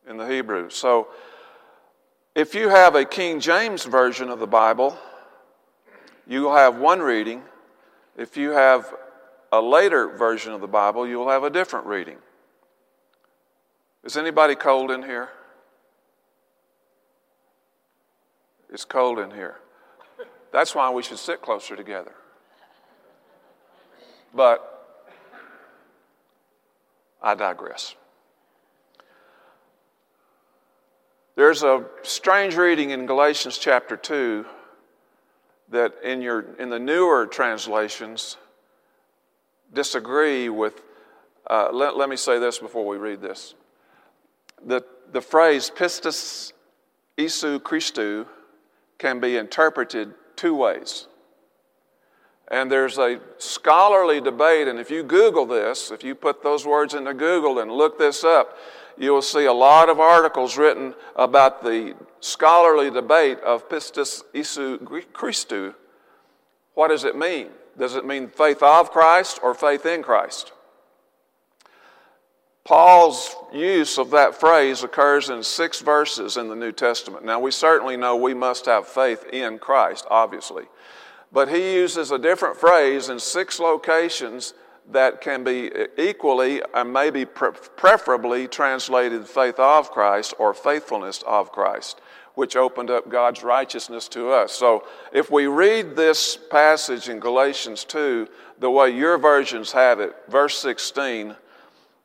in 0.09 0.17
the 0.17 0.27
Hebrew. 0.27 0.69
So 0.69 1.09
if 2.35 2.55
you 2.55 2.69
have 2.69 2.95
a 2.95 3.05
King 3.05 3.41
James 3.41 3.85
version 3.85 4.29
of 4.29 4.41
the 4.41 4.47
Bible, 4.47 4.99
you 6.27 6.43
will 6.43 6.57
have 6.57 6.77
one 6.79 7.01
reading. 7.01 7.43
If 8.17 8.37
you 8.37 8.51
have 8.51 8.93
a 9.53 9.61
later 9.61 10.09
version 10.09 10.53
of 10.53 10.61
the 10.61 10.67
Bible, 10.67 11.07
you 11.07 11.19
will 11.19 11.29
have 11.29 11.45
a 11.45 11.51
different 11.51 11.87
reading. 11.87 12.17
Is 14.03 14.17
anybody 14.17 14.55
cold 14.55 14.91
in 14.91 15.03
here? 15.03 15.29
It's 18.73 18.87
cold 18.87 19.19
in 19.19 19.31
here. 19.31 19.57
That's 20.51 20.75
why 20.75 20.91
we 20.91 21.03
should 21.03 21.19
sit 21.19 21.43
closer 21.43 21.77
together. 21.77 22.13
But 24.35 25.05
I 27.23 27.35
digress. 27.35 27.95
There's 31.37 31.63
a 31.63 31.85
strange 32.03 32.57
reading 32.57 32.91
in 32.91 33.05
Galatians 33.05 33.59
chapter 33.59 33.97
2 33.97 34.47
that 35.71 35.93
in, 36.03 36.23
your, 36.23 36.55
in 36.59 36.71
the 36.71 36.79
newer 36.79 37.27
translations 37.27 38.39
disagree 39.73 40.49
with. 40.49 40.83
Uh, 41.49 41.69
let, 41.73 41.97
let 41.97 42.09
me 42.09 42.17
say 42.17 42.39
this 42.39 42.59
before 42.59 42.87
we 42.87 42.97
read 42.97 43.21
this. 43.21 43.55
The, 44.65 44.83
the 45.13 45.21
phrase 45.21 45.71
pistis 45.75 46.53
isu 47.19 47.59
Christou 47.61 48.27
can 49.03 49.19
be 49.19 49.37
interpreted 49.37 50.15
two 50.37 50.55
ways. 50.55 51.09
And 52.47 52.71
there's 52.71 52.99
a 52.99 53.19
scholarly 53.37 54.21
debate, 54.21 54.69
and 54.69 54.79
if 54.79 54.93
you 54.93 55.03
Google 55.03 55.45
this, 55.45 55.91
if 55.91 56.05
you 56.05 56.15
put 56.15 56.45
those 56.45 56.65
words 56.65 56.95
into 56.95 57.13
Google 57.13 57.59
and 57.59 57.71
look 57.71 57.99
this 57.99 58.23
up, 58.23 58.57
you 58.97 59.11
will 59.13 59.23
see 59.23 59.47
a 59.47 59.53
lot 59.53 59.89
of 59.89 59.99
articles 59.99 60.57
written 60.57 60.95
about 61.17 61.65
the 61.65 61.97
scholarly 62.21 62.91
debate 62.93 63.41
of 63.41 63.69
pistis 63.69 64.23
isu 64.35 64.79
Christou. 65.13 65.75
What 66.75 66.89
does 66.89 67.05
it 67.05 67.17
mean? 67.17 67.49
Does 67.77 67.97
it 67.97 68.07
mean 68.07 68.29
faith 68.29 68.63
of 68.63 68.93
Christ 68.93 69.41
or 69.43 69.53
faith 69.53 69.85
in 69.85 70.05
Christ? 70.05 70.53
Paul's 72.65 73.35
use 73.53 73.99
of 73.99 74.11
that 74.11 74.39
phrase 74.39 74.85
occurs 74.85 75.31
in 75.31 75.43
six 75.43 75.81
verses 75.81 76.37
in 76.37 76.49
the 76.49 76.55
New 76.55 76.71
Testament. 76.71 77.25
Now, 77.25 77.41
we 77.41 77.51
certainly 77.51 77.97
know 77.97 78.15
we 78.15 78.35
must 78.35 78.67
have 78.67 78.87
faith 78.87 79.25
in 79.33 79.59
Christ, 79.59 80.07
obviously. 80.11 80.65
But 81.33 81.49
he 81.49 81.75
uses 81.75 82.13
a 82.13 82.19
different 82.19 82.57
phrase 82.57 83.09
in 83.09 83.19
six 83.19 83.59
locations 83.59 84.55
that 84.91 85.21
can 85.21 85.43
be 85.43 85.71
equally 85.97 86.63
and 86.75 86.93
maybe 86.93 87.25
preferably 87.25 88.47
translated 88.47 89.27
faith 89.27 89.59
of 89.59 89.91
Christ 89.91 90.35
or 90.39 90.55
faithfulness 90.55 91.23
of 91.27 91.51
Christ, 91.51 92.01
which 92.35 92.57
opened 92.57 92.91
up 92.91 93.09
God's 93.09 93.43
righteousness 93.43 94.09
to 94.09 94.31
us. 94.31 94.53
So 94.53 94.85
if 95.13 95.31
we 95.31 95.47
read 95.47 95.97
this 95.97 96.37
passage 96.37 97.09
in 97.09 97.19
Galatians 97.19 97.85
2 97.85 98.29
the 98.59 98.71
way 98.71 98.91
your 98.91 99.19
versions 99.19 99.73
have 99.73 99.99
it, 99.99 100.15
verse 100.29 100.59
16, 100.59 101.35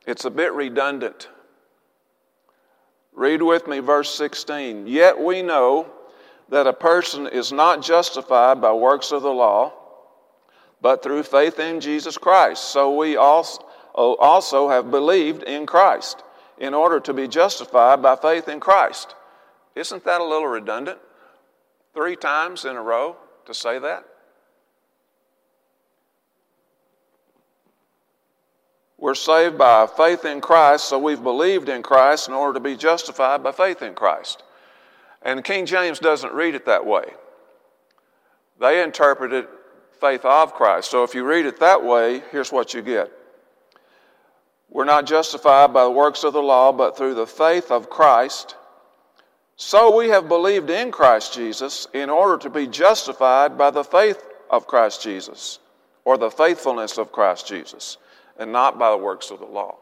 it's 0.08 0.24
a 0.24 0.30
bit 0.30 0.54
redundant. 0.54 1.28
Read 3.12 3.42
with 3.42 3.66
me 3.66 3.80
verse 3.80 4.08
16. 4.14 4.86
Yet 4.86 5.20
we 5.20 5.42
know 5.42 5.86
that 6.48 6.66
a 6.66 6.72
person 6.72 7.26
is 7.26 7.52
not 7.52 7.82
justified 7.82 8.58
by 8.58 8.72
works 8.72 9.12
of 9.12 9.20
the 9.20 9.28
law, 9.28 9.74
but 10.80 11.02
through 11.02 11.24
faith 11.24 11.58
in 11.58 11.78
Jesus 11.78 12.16
Christ. 12.16 12.70
So 12.70 12.96
we 12.96 13.18
oh, 13.18 13.44
also 13.94 14.70
have 14.70 14.90
believed 14.90 15.42
in 15.42 15.66
Christ 15.66 16.22
in 16.56 16.72
order 16.72 17.00
to 17.00 17.12
be 17.12 17.28
justified 17.28 18.00
by 18.00 18.16
faith 18.16 18.48
in 18.48 18.60
Christ. 18.60 19.14
Isn't 19.74 20.04
that 20.06 20.22
a 20.22 20.24
little 20.24 20.48
redundant? 20.48 20.98
Three 21.92 22.16
times 22.16 22.64
in 22.64 22.76
a 22.76 22.82
row 22.82 23.14
to 23.44 23.52
say 23.52 23.78
that? 23.78 24.04
We're 29.08 29.14
saved 29.14 29.56
by 29.56 29.86
faith 29.86 30.26
in 30.26 30.42
Christ, 30.42 30.84
so 30.84 30.98
we've 30.98 31.22
believed 31.22 31.70
in 31.70 31.82
Christ 31.82 32.28
in 32.28 32.34
order 32.34 32.52
to 32.58 32.60
be 32.60 32.76
justified 32.76 33.42
by 33.42 33.52
faith 33.52 33.80
in 33.80 33.94
Christ. 33.94 34.42
And 35.22 35.42
King 35.42 35.64
James 35.64 35.98
doesn't 35.98 36.34
read 36.34 36.54
it 36.54 36.66
that 36.66 36.84
way. 36.84 37.04
They 38.60 38.82
interpret 38.82 39.32
it 39.32 39.48
faith 39.98 40.26
of 40.26 40.52
Christ. 40.52 40.90
So 40.90 41.04
if 41.04 41.14
you 41.14 41.24
read 41.24 41.46
it 41.46 41.58
that 41.60 41.82
way, 41.82 42.22
here's 42.30 42.52
what 42.52 42.74
you 42.74 42.82
get. 42.82 43.10
We're 44.68 44.84
not 44.84 45.06
justified 45.06 45.72
by 45.72 45.84
the 45.84 45.90
works 45.90 46.22
of 46.22 46.34
the 46.34 46.42
law, 46.42 46.70
but 46.70 46.94
through 46.94 47.14
the 47.14 47.26
faith 47.26 47.70
of 47.70 47.88
Christ. 47.88 48.56
So 49.56 49.96
we 49.96 50.10
have 50.10 50.28
believed 50.28 50.68
in 50.68 50.92
Christ 50.92 51.32
Jesus 51.32 51.88
in 51.94 52.10
order 52.10 52.36
to 52.42 52.50
be 52.50 52.66
justified 52.66 53.56
by 53.56 53.70
the 53.70 53.84
faith 53.84 54.22
of 54.50 54.66
Christ 54.66 55.02
Jesus, 55.02 55.60
or 56.04 56.18
the 56.18 56.30
faithfulness 56.30 56.98
of 56.98 57.10
Christ 57.10 57.48
Jesus 57.48 57.96
and 58.38 58.52
not 58.52 58.78
by 58.78 58.90
the 58.90 58.96
works 58.96 59.30
of 59.30 59.40
the 59.40 59.46
law. 59.46 59.76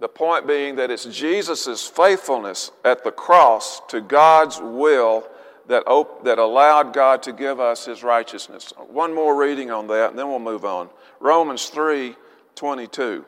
The 0.00 0.08
point 0.08 0.46
being 0.46 0.76
that 0.76 0.90
it's 0.90 1.04
Jesus' 1.04 1.86
faithfulness 1.86 2.70
at 2.84 3.04
the 3.04 3.12
cross 3.12 3.80
to 3.88 4.00
God's 4.00 4.60
will 4.60 5.26
that, 5.66 5.84
op- 5.86 6.24
that 6.24 6.38
allowed 6.38 6.92
God 6.92 7.22
to 7.24 7.32
give 7.32 7.60
us 7.60 7.86
his 7.86 8.02
righteousness. 8.02 8.72
One 8.88 9.14
more 9.14 9.36
reading 9.38 9.70
on 9.70 9.86
that, 9.88 10.10
and 10.10 10.18
then 10.18 10.28
we'll 10.28 10.38
move 10.38 10.64
on. 10.64 10.90
Romans 11.20 11.66
3 11.66 12.16
22. 12.54 13.24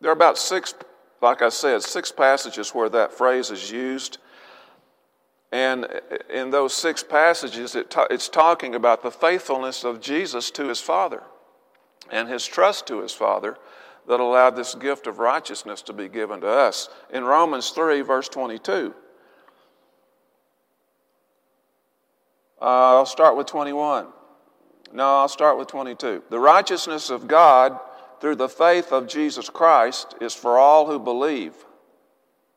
There 0.00 0.10
are 0.10 0.14
about 0.14 0.38
six, 0.38 0.74
like 1.20 1.42
I 1.42 1.50
said, 1.50 1.82
six 1.82 2.10
passages 2.10 2.70
where 2.70 2.88
that 2.88 3.12
phrase 3.12 3.50
is 3.50 3.70
used. 3.70 4.16
And 5.52 5.86
in 6.30 6.50
those 6.50 6.72
six 6.72 7.02
passages, 7.02 7.74
it 7.74 7.90
ta- 7.90 8.06
it's 8.08 8.28
talking 8.28 8.74
about 8.74 9.02
the 9.02 9.10
faithfulness 9.10 9.84
of 9.84 10.00
Jesus 10.00 10.50
to 10.52 10.68
his 10.68 10.80
Father 10.80 11.22
and 12.10 12.28
his 12.28 12.46
trust 12.46 12.86
to 12.88 13.00
his 13.00 13.12
Father 13.12 13.56
that 14.06 14.20
allowed 14.20 14.56
this 14.56 14.74
gift 14.74 15.06
of 15.06 15.18
righteousness 15.18 15.82
to 15.82 15.92
be 15.92 16.08
given 16.08 16.40
to 16.40 16.48
us. 16.48 16.88
In 17.12 17.24
Romans 17.24 17.70
3, 17.70 18.00
verse 18.00 18.28
22, 18.28 18.94
uh, 22.60 22.64
I'll 22.64 23.06
start 23.06 23.36
with 23.36 23.46
21. 23.46 24.08
No, 24.92 25.04
I'll 25.04 25.28
start 25.28 25.58
with 25.58 25.68
22. 25.68 26.24
The 26.28 26.40
righteousness 26.40 27.10
of 27.10 27.28
God 27.28 27.78
through 28.20 28.36
the 28.36 28.48
faith 28.48 28.92
of 28.92 29.06
Jesus 29.06 29.48
Christ 29.48 30.14
is 30.20 30.34
for 30.34 30.58
all 30.58 30.86
who 30.86 30.98
believe, 30.98 31.54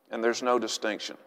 and 0.09 0.23
there's 0.23 0.41
no 0.41 0.57
distinction. 0.57 1.17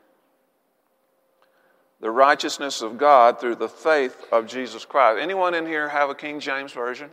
The 2.01 2.11
righteousness 2.11 2.83
of 2.83 2.99
God 2.99 3.41
through 3.41 3.55
the 3.55 3.69
faith 3.69 4.25
of 4.31 4.47
Jesus 4.47 4.85
Christ. 4.85 5.21
Anyone 5.23 5.55
in 5.55 5.67
here 5.67 5.89
have 5.89 6.11
a 6.11 6.15
King 6.15 6.41
James 6.41 6.73
Version? 6.73 7.11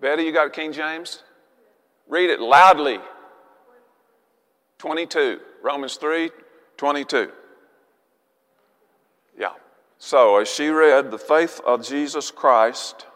Betty, 0.00 0.22
you 0.22 0.32
got 0.32 0.52
King 0.52 0.72
James? 0.72 1.22
Read 2.08 2.30
it 2.30 2.40
loudly. 2.40 2.98
22. 4.78 5.40
Romans 5.62 5.96
3 5.96 6.30
22. 6.76 7.32
Yeah. 9.36 9.48
So, 9.98 10.36
as 10.36 10.48
she 10.48 10.68
read, 10.68 11.10
the 11.10 11.18
faith 11.18 11.60
of 11.66 11.84
Jesus 11.84 12.30
Christ, 12.30 13.06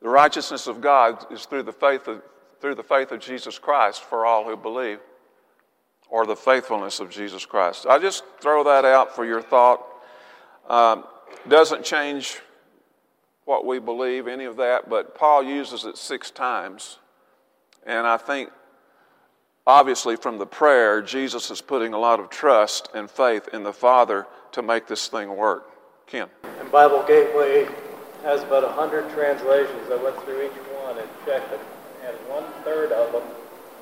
the 0.00 0.08
righteousness 0.08 0.66
of 0.66 0.80
God 0.80 1.26
is 1.30 1.44
through 1.44 1.64
the 1.64 1.72
faith 1.72 2.08
of, 2.08 2.22
through 2.60 2.74
the 2.74 2.82
faith 2.82 3.12
of 3.12 3.20
Jesus 3.20 3.58
Christ 3.58 4.02
for 4.02 4.24
all 4.24 4.44
who 4.44 4.56
believe, 4.56 5.00
or 6.08 6.24
the 6.24 6.36
faithfulness 6.36 7.00
of 7.00 7.10
Jesus 7.10 7.44
Christ. 7.44 7.86
I 7.86 7.98
just 7.98 8.24
throw 8.40 8.64
that 8.64 8.86
out 8.86 9.14
for 9.14 9.26
your 9.26 9.42
thought. 9.42 9.84
Um, 10.68 11.04
doesn't 11.48 11.84
change 11.84 12.40
what 13.48 13.64
we 13.64 13.78
believe, 13.78 14.28
any 14.28 14.44
of 14.44 14.58
that, 14.58 14.90
but 14.90 15.14
Paul 15.14 15.42
uses 15.42 15.86
it 15.86 15.96
six 15.96 16.30
times. 16.30 16.98
And 17.86 18.06
I 18.06 18.18
think, 18.18 18.50
obviously, 19.66 20.16
from 20.16 20.36
the 20.36 20.44
prayer, 20.44 21.00
Jesus 21.00 21.50
is 21.50 21.62
putting 21.62 21.94
a 21.94 21.98
lot 21.98 22.20
of 22.20 22.28
trust 22.28 22.90
and 22.92 23.10
faith 23.10 23.48
in 23.54 23.62
the 23.62 23.72
Father 23.72 24.26
to 24.52 24.60
make 24.60 24.86
this 24.86 25.08
thing 25.08 25.34
work. 25.34 25.70
Ken. 26.06 26.28
And 26.60 26.70
Bible 26.70 27.02
Gateway 27.08 27.66
has 28.22 28.42
about 28.42 28.64
100 28.64 29.08
translations. 29.14 29.90
I 29.90 29.96
went 29.96 30.22
through 30.24 30.44
each 30.44 30.52
one 30.84 30.98
and 30.98 31.08
checked 31.24 31.50
it, 31.50 31.60
and 32.04 32.14
one 32.28 32.44
third 32.64 32.92
of 32.92 33.12
them 33.12 33.22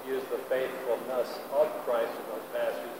use 0.06 0.22
the 0.30 0.38
faithfulness 0.46 1.40
of 1.52 1.66
Christ 1.84 2.12
in 2.14 2.24
those 2.30 2.46
passages, 2.54 2.98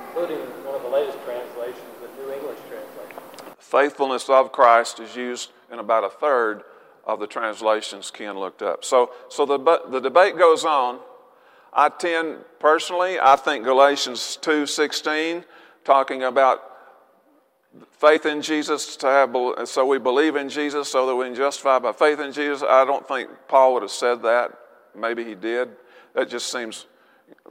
including 0.00 0.38
one 0.66 0.74
of 0.74 0.82
the 0.82 0.88
latest 0.88 1.18
translations, 1.24 1.86
the 2.02 2.10
New 2.20 2.32
English 2.32 2.58
translation. 2.66 3.54
Faithfulness 3.60 4.28
of 4.28 4.50
Christ 4.50 4.98
is 4.98 5.14
used 5.14 5.50
in 5.72 5.78
about 5.78 6.04
a 6.04 6.10
third 6.10 6.62
of 7.04 7.20
the 7.20 7.26
translations 7.26 8.10
Ken 8.10 8.38
looked 8.38 8.62
up. 8.62 8.84
So, 8.84 9.10
so 9.28 9.46
the, 9.46 9.58
the 9.90 10.00
debate 10.00 10.36
goes 10.36 10.64
on. 10.64 10.98
I 11.72 11.88
tend, 11.88 12.38
personally, 12.58 13.18
I 13.20 13.36
think 13.36 13.64
Galatians 13.64 14.38
2.16, 14.42 15.44
talking 15.84 16.22
about 16.22 16.62
faith 17.92 18.26
in 18.26 18.42
Jesus 18.42 18.96
to 18.96 19.06
have, 19.06 19.36
so 19.68 19.84
we 19.84 19.98
believe 19.98 20.36
in 20.36 20.48
Jesus 20.48 20.88
so 20.88 21.06
that 21.06 21.14
we 21.14 21.26
can 21.26 21.34
justify 21.34 21.78
by 21.78 21.92
faith 21.92 22.18
in 22.18 22.32
Jesus. 22.32 22.62
I 22.62 22.84
don't 22.84 23.06
think 23.06 23.30
Paul 23.48 23.74
would 23.74 23.82
have 23.82 23.90
said 23.90 24.22
that. 24.22 24.52
Maybe 24.94 25.24
he 25.24 25.34
did. 25.34 25.68
That 26.14 26.30
just 26.30 26.50
seems 26.50 26.86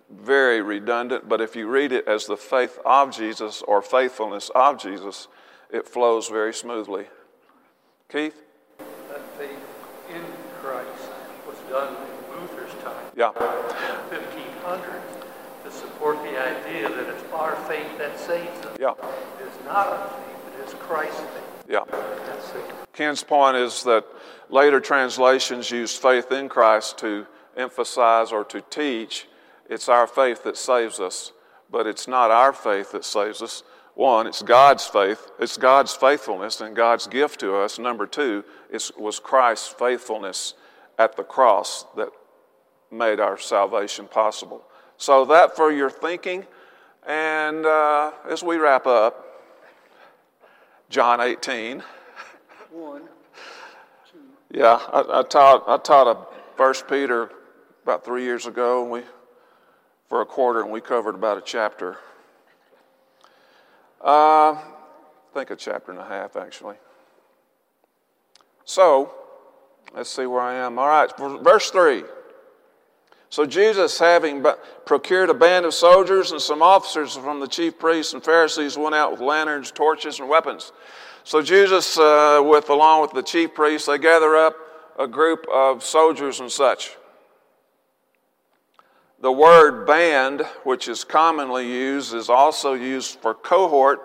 very 0.10 0.62
redundant. 0.62 1.30
But 1.30 1.42
if 1.42 1.56
you 1.56 1.68
read 1.68 1.92
it 1.92 2.08
as 2.08 2.26
the 2.26 2.38
faith 2.38 2.80
of 2.84 3.16
Jesus 3.16 3.62
or 3.62 3.82
faithfulness 3.82 4.50
of 4.56 4.82
Jesus, 4.82 5.28
it 5.70 5.88
flows 5.88 6.30
very 6.30 6.54
smoothly. 6.54 7.06
Keith? 8.10 8.44
That 8.78 9.22
faith 9.38 9.50
in 10.14 10.22
Christ 10.62 11.10
was 11.48 11.58
done 11.70 11.96
in 11.96 12.40
Luther's 12.40 12.74
time. 12.84 13.06
Yeah. 13.18 13.32
1500 13.32 15.02
to 15.64 15.72
support 15.72 16.22
the 16.22 16.40
idea 16.40 16.90
that 16.90 17.08
it's 17.10 17.24
our 17.34 17.56
faith 17.68 17.98
that 17.98 18.20
saves 18.20 18.66
us. 18.66 18.78
Yeah. 18.80 18.92
It 19.42 19.48
is 19.48 19.66
not 19.66 19.88
our 19.88 20.08
faith, 20.10 20.60
it 20.60 20.68
is 20.68 20.74
Christ's 20.76 21.20
faith. 21.20 21.44
Yeah. 21.68 21.84
Ken's 22.94 23.24
point 23.24 23.58
is 23.58 23.84
that 23.84 24.06
later 24.50 24.80
translations 24.80 25.72
use 25.72 25.98
faith 25.98 26.32
in 26.32 26.48
Christ 26.48 27.00
to 27.00 27.26
emphasize 27.58 28.32
or 28.32 28.44
to 28.46 28.62
teach, 28.70 29.28
it's 29.68 29.90
our 29.90 30.06
faith 30.06 30.44
that 30.44 30.58
saves 30.58 31.00
us, 31.00 31.32
but 31.72 31.88
it's 31.88 32.08
not 32.08 32.30
our 32.30 32.54
faith 32.54 32.92
that 32.92 33.04
saves 33.04 33.42
us. 33.42 33.64
One, 33.96 34.28
it's 34.28 34.42
God's 34.42 34.86
faith, 34.86 35.32
it's 35.40 35.58
God's 35.58 35.94
faithfulness 35.94 36.60
and 36.60 36.76
God's 36.76 37.08
gift 37.08 37.40
to 37.40 37.56
us. 37.56 37.80
Number 37.80 38.06
two, 38.06 38.44
it 38.70 38.92
was 38.98 39.20
Christ's 39.20 39.70
faithfulness 39.70 40.54
at 41.00 41.16
the 41.16 41.24
cross 41.24 41.86
that 41.96 42.10
made 42.92 43.20
our 43.20 43.38
salvation 43.38 44.08
possible. 44.08 44.64
So, 44.98 45.26
that 45.26 45.56
for 45.56 45.72
your 45.72 45.90
thinking. 45.90 46.46
And 47.08 47.66
uh, 47.66 48.12
as 48.30 48.44
we 48.44 48.58
wrap 48.58 48.86
up, 48.86 49.44
John 50.90 51.22
18. 51.22 51.84
One, 52.72 53.02
two. 54.12 54.20
Yeah, 54.52 54.80
I, 54.92 55.20
I, 55.20 55.24
taught, 55.24 55.64
I 55.68 55.78
taught 55.78 56.08
a 56.08 56.18
First 56.58 56.88
Peter 56.88 57.32
about 57.84 58.04
three 58.04 58.24
years 58.24 58.46
ago, 58.46 58.84
and 58.84 58.92
we 58.92 59.02
for 60.08 60.22
a 60.22 60.26
quarter, 60.26 60.62
and 60.62 60.72
we 60.72 60.82
covered 60.82 61.16
about 61.16 61.38
a 61.38 61.42
chapter. 61.42 61.98
Uh, 64.06 64.54
I 64.54 64.64
think 65.34 65.50
a 65.50 65.56
chapter 65.56 65.92
and 65.92 66.00
a 66.00 66.06
half, 66.06 66.36
actually. 66.36 66.76
So, 68.64 69.12
let's 69.96 70.12
see 70.12 70.28
where 70.28 70.42
I 70.42 70.54
am. 70.54 70.78
All 70.78 70.88
right, 70.88 71.12
verse 71.44 71.72
3. 71.72 72.04
So 73.30 73.46
Jesus, 73.46 74.00
having 74.00 74.46
procured 74.86 75.30
a 75.30 75.34
band 75.34 75.66
of 75.66 75.74
soldiers 75.74 76.32
and 76.32 76.40
some 76.40 76.62
officers 76.62 77.18
from 77.18 77.40
the 77.40 77.48
chief 77.48 77.78
priests 77.78 78.14
and 78.14 78.24
Pharisees, 78.24 78.78
went 78.78 78.96
out 78.96 79.12
with 79.12 79.20
lanterns, 79.20 79.72
torches, 79.72 80.20
and 80.20 80.30
weapons. 80.30 80.72
So 81.24 81.42
Jesus, 81.42 81.98
uh, 81.98 82.42
with 82.46 82.70
along 82.70 83.02
with 83.02 83.12
the 83.12 83.24
chief 83.24 83.54
priests, 83.54 83.88
they 83.88 83.98
gather 83.98 84.36
up 84.36 84.56
a 84.98 85.08
group 85.08 85.46
of 85.52 85.84
soldiers 85.84 86.40
and 86.40 86.52
such. 86.52 86.96
The 89.22 89.32
word 89.32 89.88
band, 89.88 90.42
which 90.66 90.90
is 90.90 91.06
commonly 91.06 91.66
used, 91.66 92.14
is 92.14 92.30
also 92.30 92.74
used 92.74 93.20
for 93.20 93.34
cohort. 93.34 94.02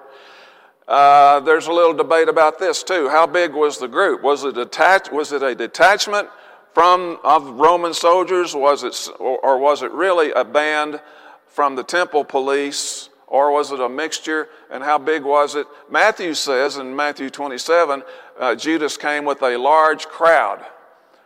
Uh, 0.86 1.40
there's 1.40 1.66
a 1.66 1.72
little 1.72 1.94
debate 1.94 2.28
about 2.28 2.60
this 2.60 2.84
too. 2.84 3.08
How 3.08 3.26
big 3.26 3.52
was 3.52 3.78
the 3.78 3.88
group? 3.88 4.22
Was 4.22 4.44
it, 4.44 4.56
attached, 4.56 5.12
was 5.12 5.32
it 5.32 5.42
a 5.42 5.54
detachment 5.54 6.28
from 6.72 7.18
of 7.24 7.44
Roman 7.44 7.92
soldiers? 7.92 8.54
Was 8.54 8.84
it, 8.84 9.10
or 9.18 9.58
was 9.58 9.82
it 9.82 9.90
really 9.90 10.30
a 10.30 10.44
band 10.44 11.00
from 11.48 11.74
the 11.74 11.84
temple 11.84 12.24
police? 12.24 13.08
Or 13.26 13.52
was 13.52 13.72
it 13.72 13.80
a 13.80 13.88
mixture? 13.88 14.48
And 14.70 14.82
how 14.82 14.98
big 14.98 15.24
was 15.24 15.56
it? 15.56 15.66
Matthew 15.90 16.34
says 16.34 16.76
in 16.76 16.94
Matthew 16.94 17.30
27, 17.30 18.02
uh, 18.38 18.54
Judas 18.54 18.96
came 18.96 19.24
with 19.24 19.42
a 19.42 19.56
large 19.56 20.06
crowd. 20.06 20.64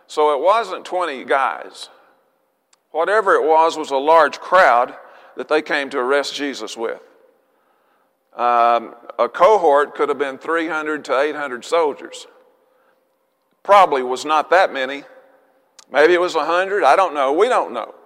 So 0.07 0.35
it 0.35 0.42
wasn't 0.42 0.85
20 0.85 1.25
guys. 1.25 1.88
Whatever 2.94 3.35
it 3.35 3.42
was, 3.42 3.76
was 3.76 3.90
a 3.90 3.96
large 3.96 4.38
crowd 4.38 4.94
that 5.37 5.48
they 5.48 5.62
came 5.62 5.90
to 5.90 5.98
arrest 5.98 6.33
Jesus 6.33 6.76
with. 6.76 7.00
Um, 8.37 8.94
a 9.18 9.28
cohort 9.28 9.96
could 9.96 10.09
have 10.11 10.18
been 10.18 10.38
300 10.38 11.04
to 11.07 11.20
800 11.20 11.64
soldiers. 11.64 12.28
Probably 13.64 14.04
was 14.04 14.24
not 14.24 14.48
that 14.50 14.72
many. 14.72 15.02
Maybe 15.90 16.14
it 16.14 16.20
was 16.20 16.37
100. 16.37 16.85
I 16.85 16.94
don't 16.94 17.14
know. 17.14 17.33
We 17.33 17.48
don't 17.48 17.72
know. 17.72 17.96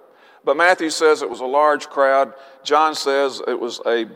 But 0.43 0.57
Matthew 0.57 0.89
says 0.89 1.21
it 1.21 1.29
was 1.29 1.41
a 1.41 1.45
large 1.45 1.91
crowd. 1.91 2.33
John 2.65 2.95
says 2.95 3.43
it 3.47 3.61
was 3.61 3.83
a 3.85 4.07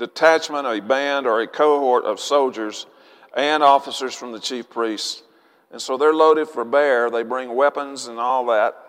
detachment, 0.00 0.66
a 0.66 0.80
band, 0.80 1.28
or 1.28 1.42
a 1.42 1.46
cohort 1.46 2.04
of 2.04 2.18
soldiers 2.18 2.86
and 3.36 3.62
officers 3.62 4.16
from 4.16 4.32
the 4.32 4.40
chief 4.40 4.68
priests. 4.68 5.22
And 5.70 5.80
so 5.80 5.96
they're 5.96 6.12
loaded 6.12 6.48
for 6.48 6.64
bear. 6.64 7.08
They 7.08 7.22
bring 7.22 7.54
weapons 7.54 8.08
and 8.08 8.18
all 8.18 8.46
that 8.46 8.82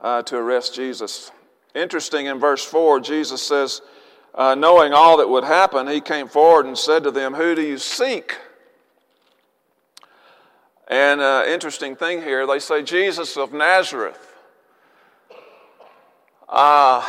uh, 0.00 0.22
to 0.22 0.36
arrest 0.36 0.74
Jesus. 0.74 1.30
Interesting 1.74 2.26
in 2.26 2.38
verse 2.38 2.64
4, 2.64 3.00
Jesus 3.00 3.42
says, 3.42 3.80
uh, 4.34 4.54
knowing 4.54 4.92
all 4.92 5.18
that 5.18 5.28
would 5.28 5.44
happen, 5.44 5.86
he 5.86 6.00
came 6.00 6.26
forward 6.26 6.66
and 6.66 6.76
said 6.76 7.04
to 7.04 7.10
them, 7.10 7.34
Who 7.34 7.54
do 7.54 7.62
you 7.62 7.78
seek? 7.78 8.36
And 10.88 11.20
uh, 11.20 11.44
interesting 11.46 11.94
thing 11.94 12.20
here, 12.20 12.46
they 12.46 12.58
say 12.58 12.82
Jesus 12.82 13.36
of 13.36 13.52
Nazareth. 13.52 14.34
Uh, 16.48 17.06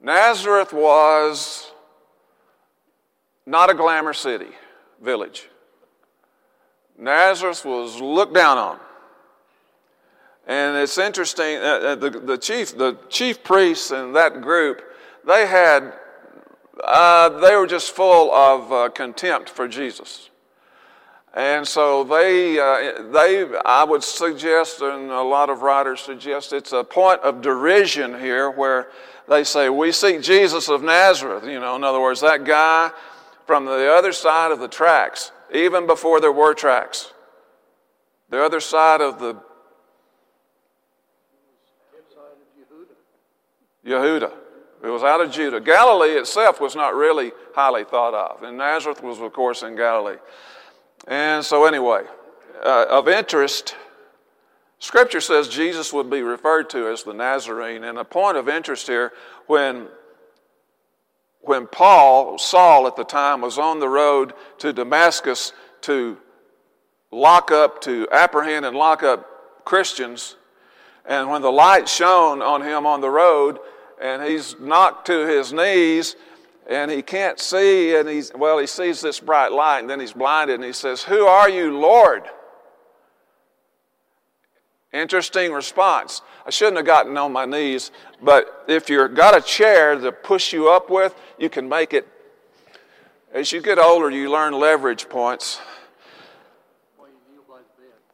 Nazareth 0.00 0.72
was 0.72 1.72
not 3.46 3.70
a 3.70 3.74
glamour 3.74 4.12
city, 4.12 4.50
village. 5.00 5.48
Nazareth 6.98 7.64
was 7.64 8.00
looked 8.00 8.34
down 8.34 8.58
on. 8.58 8.78
And 10.46 10.76
it's 10.76 10.98
interesting, 10.98 11.58
uh, 11.58 11.60
uh, 11.60 11.94
the, 11.94 12.10
the, 12.10 12.38
chief, 12.38 12.76
the 12.76 12.98
chief 13.08 13.44
priests 13.44 13.90
in 13.90 14.12
that 14.14 14.40
group, 14.40 14.82
they 15.26 15.46
had, 15.46 15.92
uh, 16.82 17.28
they 17.40 17.54
were 17.54 17.66
just 17.66 17.92
full 17.92 18.32
of 18.32 18.72
uh, 18.72 18.88
contempt 18.88 19.48
for 19.48 19.68
Jesus. 19.68 20.30
And 21.34 21.66
so 21.66 22.04
they, 22.04 22.58
uh, 22.58 23.10
they, 23.10 23.46
I 23.64 23.84
would 23.84 24.02
suggest, 24.02 24.82
and 24.82 25.10
a 25.10 25.22
lot 25.22 25.48
of 25.48 25.62
writers 25.62 26.00
suggest, 26.00 26.52
it's 26.52 26.72
a 26.72 26.84
point 26.84 27.20
of 27.20 27.40
derision 27.40 28.18
here 28.18 28.50
where 28.50 28.88
they 29.28 29.44
say, 29.44 29.70
We 29.70 29.92
seek 29.92 30.20
Jesus 30.20 30.68
of 30.68 30.82
Nazareth. 30.82 31.44
You 31.44 31.60
know, 31.60 31.76
in 31.76 31.84
other 31.84 32.00
words, 32.00 32.20
that 32.20 32.44
guy 32.44 32.90
from 33.46 33.64
the 33.64 33.90
other 33.90 34.12
side 34.12 34.52
of 34.52 34.60
the 34.60 34.68
tracks, 34.68 35.32
even 35.54 35.86
before 35.86 36.20
there 36.20 36.32
were 36.32 36.52
tracks, 36.52 37.12
the 38.28 38.42
other 38.42 38.60
side 38.60 39.00
of 39.00 39.18
the 39.18 39.36
Yehuda. 43.86 44.32
It 44.82 44.88
was 44.88 45.02
out 45.02 45.20
of 45.20 45.30
Judah. 45.30 45.60
Galilee 45.60 46.18
itself 46.18 46.60
was 46.60 46.74
not 46.74 46.94
really 46.94 47.32
highly 47.54 47.84
thought 47.84 48.14
of, 48.14 48.42
and 48.42 48.58
Nazareth 48.58 49.02
was, 49.02 49.20
of 49.20 49.32
course, 49.32 49.62
in 49.62 49.76
Galilee. 49.76 50.16
And 51.06 51.44
so, 51.44 51.66
anyway, 51.66 52.02
uh, 52.64 52.86
of 52.88 53.08
interest, 53.08 53.76
Scripture 54.80 55.20
says 55.20 55.48
Jesus 55.48 55.92
would 55.92 56.10
be 56.10 56.22
referred 56.22 56.68
to 56.70 56.88
as 56.88 57.04
the 57.04 57.14
Nazarene. 57.14 57.84
And 57.84 57.98
a 57.98 58.04
point 58.04 58.36
of 58.36 58.48
interest 58.48 58.88
here, 58.88 59.12
when, 59.46 59.86
when 61.40 61.68
Paul, 61.68 62.38
Saul 62.38 62.88
at 62.88 62.96
the 62.96 63.04
time, 63.04 63.40
was 63.40 63.58
on 63.58 63.78
the 63.78 63.88
road 63.88 64.32
to 64.58 64.72
Damascus 64.72 65.52
to 65.82 66.18
lock 67.12 67.52
up, 67.52 67.80
to 67.82 68.08
apprehend 68.10 68.66
and 68.66 68.76
lock 68.76 69.04
up 69.04 69.64
Christians, 69.64 70.36
and 71.04 71.28
when 71.28 71.42
the 71.42 71.52
light 71.52 71.88
shone 71.88 72.42
on 72.42 72.62
him 72.62 72.86
on 72.86 73.00
the 73.00 73.10
road, 73.10 73.58
and 74.02 74.22
he's 74.22 74.58
knocked 74.58 75.06
to 75.06 75.26
his 75.26 75.52
knees, 75.52 76.16
and 76.68 76.90
he 76.90 77.02
can't 77.02 77.38
see, 77.38 77.94
and 77.94 78.08
he's, 78.08 78.32
well, 78.34 78.58
he 78.58 78.66
sees 78.66 79.00
this 79.00 79.20
bright 79.20 79.52
light, 79.52 79.80
and 79.80 79.88
then 79.88 80.00
he's 80.00 80.12
blinded, 80.12 80.56
and 80.56 80.64
he 80.64 80.72
says, 80.72 81.02
Who 81.04 81.24
are 81.24 81.48
you, 81.48 81.78
Lord? 81.78 82.24
Interesting 84.92 85.52
response. 85.52 86.20
I 86.44 86.50
shouldn't 86.50 86.76
have 86.76 86.86
gotten 86.86 87.16
on 87.16 87.32
my 87.32 87.46
knees, 87.46 87.92
but 88.20 88.64
if 88.68 88.90
you've 88.90 89.14
got 89.14 89.36
a 89.36 89.40
chair 89.40 89.94
to 89.94 90.10
push 90.12 90.52
you 90.52 90.68
up 90.68 90.90
with, 90.90 91.14
you 91.38 91.48
can 91.48 91.68
make 91.68 91.94
it. 91.94 92.06
As 93.32 93.52
you 93.52 93.62
get 93.62 93.78
older, 93.78 94.10
you 94.10 94.30
learn 94.30 94.52
leverage 94.52 95.08
points. 95.08 95.60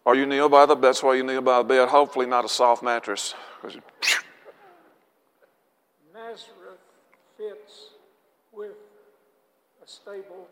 Or 0.05 0.15
you 0.15 0.27
kneel 0.27 0.49
by 0.49 0.67
the 0.67 0.75
bed. 0.75 0.83
That's 0.83 1.03
why 1.03 1.15
you 1.15 1.25
kneel 1.25 1.43
by 1.43 1.59
the 1.59 1.65
bed. 1.65 1.89
Hopefully, 1.89 2.27
not 2.27 2.45
a 2.45 2.49
soft 2.49 2.83
mattress. 2.83 3.35
Nazareth 6.29 6.81
fits 7.39 7.91
with 8.53 8.73
a 9.83 9.89
stable 9.89 10.47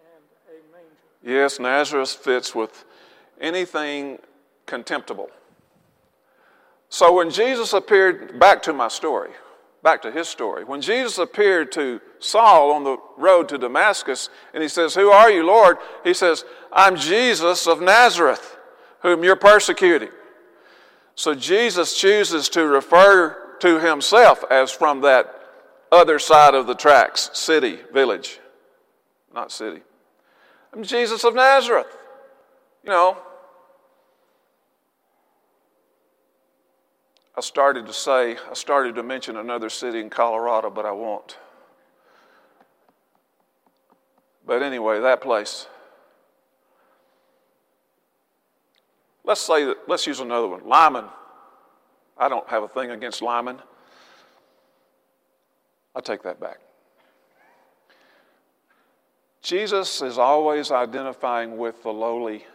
and 0.00 0.24
a 0.48 0.72
manger. 0.72 0.88
Yes, 1.22 1.60
Nazareth 1.60 2.12
fits 2.12 2.54
with 2.54 2.84
anything 3.38 4.18
contemptible. 4.64 5.28
So 6.88 7.12
when 7.12 7.28
Jesus 7.28 7.74
appeared, 7.74 8.38
back 8.38 8.62
to 8.62 8.72
my 8.72 8.88
story, 8.88 9.30
back 9.82 10.00
to 10.02 10.10
his 10.10 10.28
story. 10.28 10.64
When 10.64 10.80
Jesus 10.80 11.18
appeared 11.18 11.72
to 11.72 12.00
Saul 12.18 12.72
on 12.72 12.84
the 12.84 12.96
road 13.18 13.50
to 13.50 13.58
Damascus, 13.58 14.30
and 14.54 14.62
he 14.62 14.68
says, 14.68 14.94
Who 14.94 15.10
are 15.10 15.30
you, 15.30 15.44
Lord? 15.44 15.76
He 16.04 16.14
says, 16.14 16.44
I'm 16.72 16.96
Jesus 16.96 17.66
of 17.66 17.82
Nazareth, 17.82 18.56
whom 19.00 19.24
you're 19.24 19.36
persecuting. 19.36 20.10
So 21.16 21.34
Jesus 21.34 21.94
chooses 21.98 22.48
to 22.50 22.66
refer 22.66 23.41
to 23.62 23.78
himself 23.78 24.42
as 24.50 24.72
from 24.72 25.02
that 25.02 25.40
other 25.92 26.18
side 26.18 26.52
of 26.52 26.66
the 26.66 26.74
tracks, 26.74 27.30
city, 27.32 27.78
village, 27.92 28.40
not 29.32 29.52
city. 29.52 29.80
I'm 30.72 30.82
Jesus 30.82 31.22
of 31.22 31.36
Nazareth. 31.36 31.86
You 32.82 32.90
know, 32.90 33.18
I 37.36 37.40
started 37.40 37.86
to 37.86 37.92
say, 37.92 38.36
I 38.50 38.54
started 38.54 38.96
to 38.96 39.04
mention 39.04 39.36
another 39.36 39.70
city 39.70 40.00
in 40.00 40.10
Colorado, 40.10 40.68
but 40.68 40.84
I 40.84 40.90
won't. 40.90 41.38
But 44.44 44.64
anyway, 44.64 44.98
that 44.98 45.20
place. 45.20 45.68
Let's 49.22 49.40
say 49.40 49.66
that, 49.66 49.76
let's 49.86 50.04
use 50.04 50.18
another 50.18 50.48
one 50.48 50.68
Limon, 50.68 51.04
I 52.22 52.28
don't 52.28 52.48
have 52.48 52.62
a 52.62 52.68
thing 52.68 52.92
against 52.92 53.20
Limon. 53.20 53.58
I 55.92 56.00
take 56.00 56.22
that 56.22 56.38
back. 56.38 56.60
Jesus 59.42 60.00
is 60.00 60.18
always 60.18 60.70
identifying 60.70 61.58
with 61.58 61.82
the 61.82 61.92
lowly, 61.92 62.46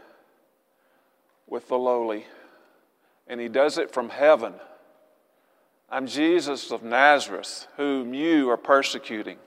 with 1.47 1.67
the 1.67 1.77
lowly, 1.77 2.27
and 3.27 3.41
he 3.41 3.49
does 3.49 3.77
it 3.77 3.91
from 3.91 4.07
heaven. 4.07 4.53
I'm 5.89 6.07
Jesus 6.07 6.71
of 6.71 6.81
Nazareth, 6.81 7.67
whom 7.75 8.13
you 8.13 8.49
are 8.49 8.55
persecuting. 8.55 9.37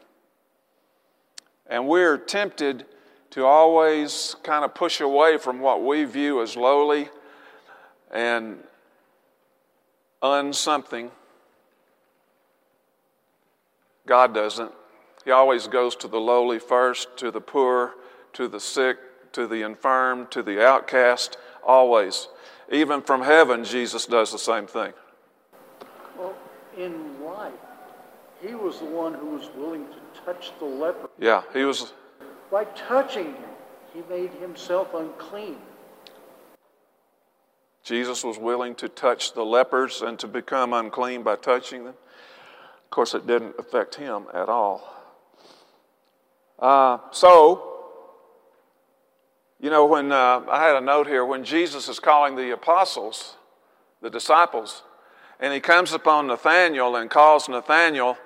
And 1.67 1.89
we're 1.89 2.19
tempted 2.19 2.85
to 3.31 3.47
always 3.47 4.37
kind 4.43 4.67
of 4.67 4.75
push 4.75 5.01
away 5.01 5.39
from 5.39 5.61
what 5.61 5.83
we 5.83 6.05
view 6.05 6.43
as 6.43 6.57
lowly 6.57 7.09
and 8.11 8.59
unsomething. 10.23 11.11
God 14.07 14.35
doesn't. 14.35 14.73
He 15.25 15.31
always 15.31 15.67
goes 15.67 15.95
to 15.97 16.09
the 16.09 16.21
lowly 16.21 16.59
first, 16.59 17.17
to 17.19 17.31
the 17.31 17.41
poor, 17.41 17.95
to 18.33 18.49
the 18.49 18.61
sick, 18.61 18.97
to 19.33 19.47
the 19.47 19.63
infirm, 19.63 20.27
to 20.31 20.43
the 20.43 20.65
outcast, 20.65 21.37
always. 21.65 22.29
Even 22.73 23.03
from 23.03 23.23
heaven, 23.23 23.65
Jesus 23.65 24.07
does 24.07 24.33
the 24.33 24.39
same 24.39 24.67
thing. 24.67 24.93
Well, 26.19 26.35
in 26.77 27.23
life, 27.25 27.53
he 28.43 28.55
was 28.55 28.79
the 28.79 28.87
one 28.87 29.15
who 29.15 29.27
was 29.27 29.51
willing 29.57 29.87
to 29.87 30.21
touch 30.25 30.53
the 30.59 30.65
leper. 30.65 31.11
Yeah, 31.19 31.43
he 31.53 31.65
was. 31.65 31.93
By 32.51 32.65
touching 32.65 33.27
him, 33.27 33.51
he 33.93 34.03
made 34.09 34.31
himself 34.33 34.95
unclean. 34.95 35.59
Jesus 37.91 38.23
was 38.23 38.39
willing 38.39 38.77
to 38.77 38.89
touch 38.89 39.33
the 39.33 39.45
lepers 39.45 40.01
and 40.01 40.17
to 40.21 40.29
become 40.29 40.73
unclean 40.73 41.25
by 41.25 41.35
touching 41.35 41.83
them. 41.83 41.95
Of 42.85 42.91
course, 42.91 43.15
it 43.15 43.27
didn't 43.27 43.57
affect 43.59 43.97
him 43.97 44.27
at 44.33 44.49
all. 44.49 44.95
Uh, 46.57 46.99
so, 47.11 47.89
you 49.59 49.71
know, 49.71 49.87
when 49.87 50.13
uh, 50.13 50.43
I 50.49 50.65
had 50.65 50.77
a 50.77 50.81
note 50.81 51.09
here, 51.09 51.25
when 51.25 51.43
Jesus 51.43 51.89
is 51.89 51.99
calling 51.99 52.37
the 52.37 52.53
apostles, 52.53 53.35
the 54.01 54.09
disciples, 54.09 54.85
and 55.41 55.53
he 55.53 55.59
comes 55.59 55.93
upon 55.93 56.29
Nathanael 56.29 56.95
and 56.95 57.11
calls 57.11 57.49
Nathanael, 57.49 58.17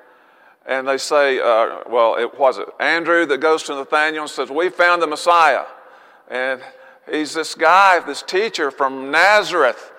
and 0.67 0.87
they 0.87 0.99
say, 0.99 1.41
uh, 1.41 1.85
well, 1.89 2.17
it 2.17 2.39
was 2.39 2.59
it 2.59 2.69
Andrew 2.79 3.25
that 3.25 3.39
goes 3.39 3.63
to 3.63 3.75
Nathanael 3.75 4.25
and 4.25 4.31
says, 4.31 4.51
We 4.51 4.69
found 4.69 5.01
the 5.01 5.07
Messiah. 5.07 5.65
And 6.29 6.61
he's 7.11 7.35
this 7.35 7.55
guy, 7.55 8.01
this 8.01 8.23
teacher 8.23 8.71
from 8.71 9.11
Nazareth. 9.11 9.93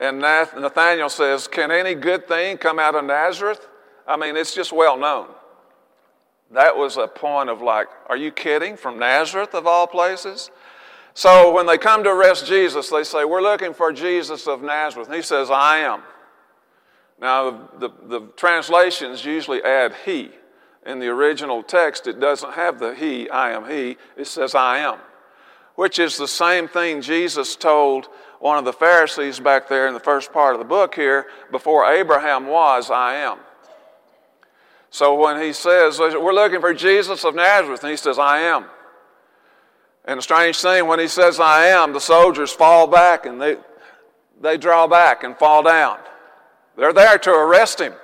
And 0.00 0.18
Nathanael 0.20 1.10
says, 1.10 1.46
Can 1.46 1.70
any 1.70 1.94
good 1.94 2.26
thing 2.26 2.56
come 2.58 2.78
out 2.78 2.94
of 2.94 3.04
Nazareth? 3.04 3.68
I 4.06 4.16
mean, 4.16 4.36
it's 4.36 4.54
just 4.54 4.72
well 4.72 4.96
known. 4.96 5.28
That 6.52 6.76
was 6.76 6.96
a 6.96 7.06
point 7.06 7.50
of 7.50 7.62
like, 7.62 7.88
Are 8.08 8.16
you 8.16 8.32
kidding? 8.32 8.76
From 8.76 8.98
Nazareth, 8.98 9.54
of 9.54 9.66
all 9.66 9.86
places? 9.86 10.50
So 11.14 11.52
when 11.52 11.66
they 11.66 11.76
come 11.76 12.04
to 12.04 12.10
arrest 12.10 12.46
Jesus, 12.46 12.88
they 12.88 13.04
say, 13.04 13.24
We're 13.24 13.42
looking 13.42 13.74
for 13.74 13.92
Jesus 13.92 14.46
of 14.46 14.62
Nazareth. 14.62 15.08
And 15.08 15.16
he 15.16 15.22
says, 15.22 15.50
I 15.50 15.78
am. 15.78 16.02
Now, 17.20 17.68
the, 17.78 17.90
the, 18.06 18.20
translations 18.36 19.24
usually 19.24 19.62
add 19.62 19.94
he. 20.06 20.30
In 20.86 20.98
the 20.98 21.08
original 21.08 21.62
text, 21.62 22.06
it 22.06 22.18
doesn't 22.18 22.54
have 22.54 22.78
the 22.78 22.94
he, 22.94 23.28
I 23.28 23.50
am 23.50 23.68
he. 23.68 23.98
It 24.16 24.26
says, 24.26 24.54
I 24.54 24.78
am, 24.78 24.98
which 25.80 25.98
is 25.98 26.18
the 26.18 26.28
same 26.28 26.68
thing 26.68 27.00
Jesus 27.00 27.56
told 27.56 28.06
one 28.38 28.58
of 28.58 28.66
the 28.66 28.72
Pharisees 28.72 29.40
back 29.40 29.66
there 29.66 29.88
in 29.88 29.94
the 29.94 29.98
first 29.98 30.30
part 30.30 30.54
of 30.54 30.58
the 30.58 30.64
book 30.66 30.94
here 30.94 31.24
before 31.50 31.90
Abraham 31.90 32.48
was, 32.48 32.90
I 32.90 33.14
am. 33.14 33.38
So 34.90 35.14
when 35.14 35.40
he 35.40 35.54
says, 35.54 35.98
We're 35.98 36.34
looking 36.34 36.60
for 36.60 36.74
Jesus 36.74 37.24
of 37.24 37.34
Nazareth, 37.34 37.82
and 37.82 37.90
he 37.90 37.96
says, 37.96 38.18
I 38.18 38.40
am. 38.40 38.66
And 40.04 40.18
the 40.18 40.22
strange 40.22 40.60
thing, 40.60 40.86
when 40.86 40.98
he 40.98 41.08
says, 41.08 41.40
I 41.40 41.68
am, 41.68 41.94
the 41.94 41.98
soldiers 41.98 42.52
fall 42.52 42.86
back 42.86 43.24
and 43.24 43.40
they, 43.40 43.56
they 44.38 44.58
draw 44.58 44.86
back 44.86 45.24
and 45.24 45.34
fall 45.34 45.62
down. 45.62 45.96
They're 46.76 46.92
there 46.92 47.16
to 47.16 47.30
arrest 47.30 47.80
him. 47.80 47.94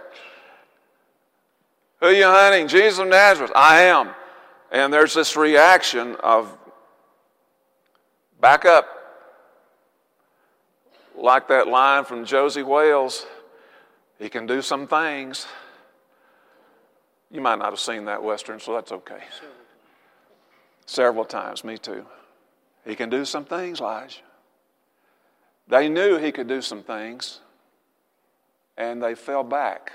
Who 2.01 2.07
are 2.07 2.13
you 2.13 2.25
hunting? 2.25 2.69
Jesus 2.69 3.01
of 3.01 3.09
Nazareth. 3.09 3.53
I 3.55 3.83
am. 3.83 4.13
And 4.73 4.91
there's 4.91 5.13
this 5.13 5.37
reaction 5.37 6.17
of 6.23 6.57
back 8.41 8.65
up. 8.65 8.87
Like 11.17 11.49
that 11.49 11.67
line 11.67 12.05
from 12.05 12.25
Josey 12.25 12.63
Wales 12.63 13.27
he 14.19 14.29
can 14.29 14.47
do 14.47 14.63
some 14.63 14.87
things. 14.87 15.47
You 17.31 17.41
might 17.41 17.59
not 17.59 17.71
have 17.71 17.81
seen 17.81 18.07
that 18.07 18.23
Western, 18.23 18.61
so 18.61 18.75
that's 18.75 18.93
okay. 18.93 19.23
Several 20.87 21.25
times, 21.25 21.65
me 21.65 21.77
too. 21.77 22.07
He 22.85 22.95
can 22.95 23.11
do 23.11 23.25
some 23.25 23.45
things, 23.45 23.81
Lige. 23.81 24.23
They 25.69 25.89
knew 25.89 26.17
he 26.17 26.31
could 26.31 26.47
do 26.47 26.63
some 26.63 26.83
things 26.83 27.41
and 28.77 29.03
they 29.03 29.15
fell 29.15 29.43
back. 29.43 29.93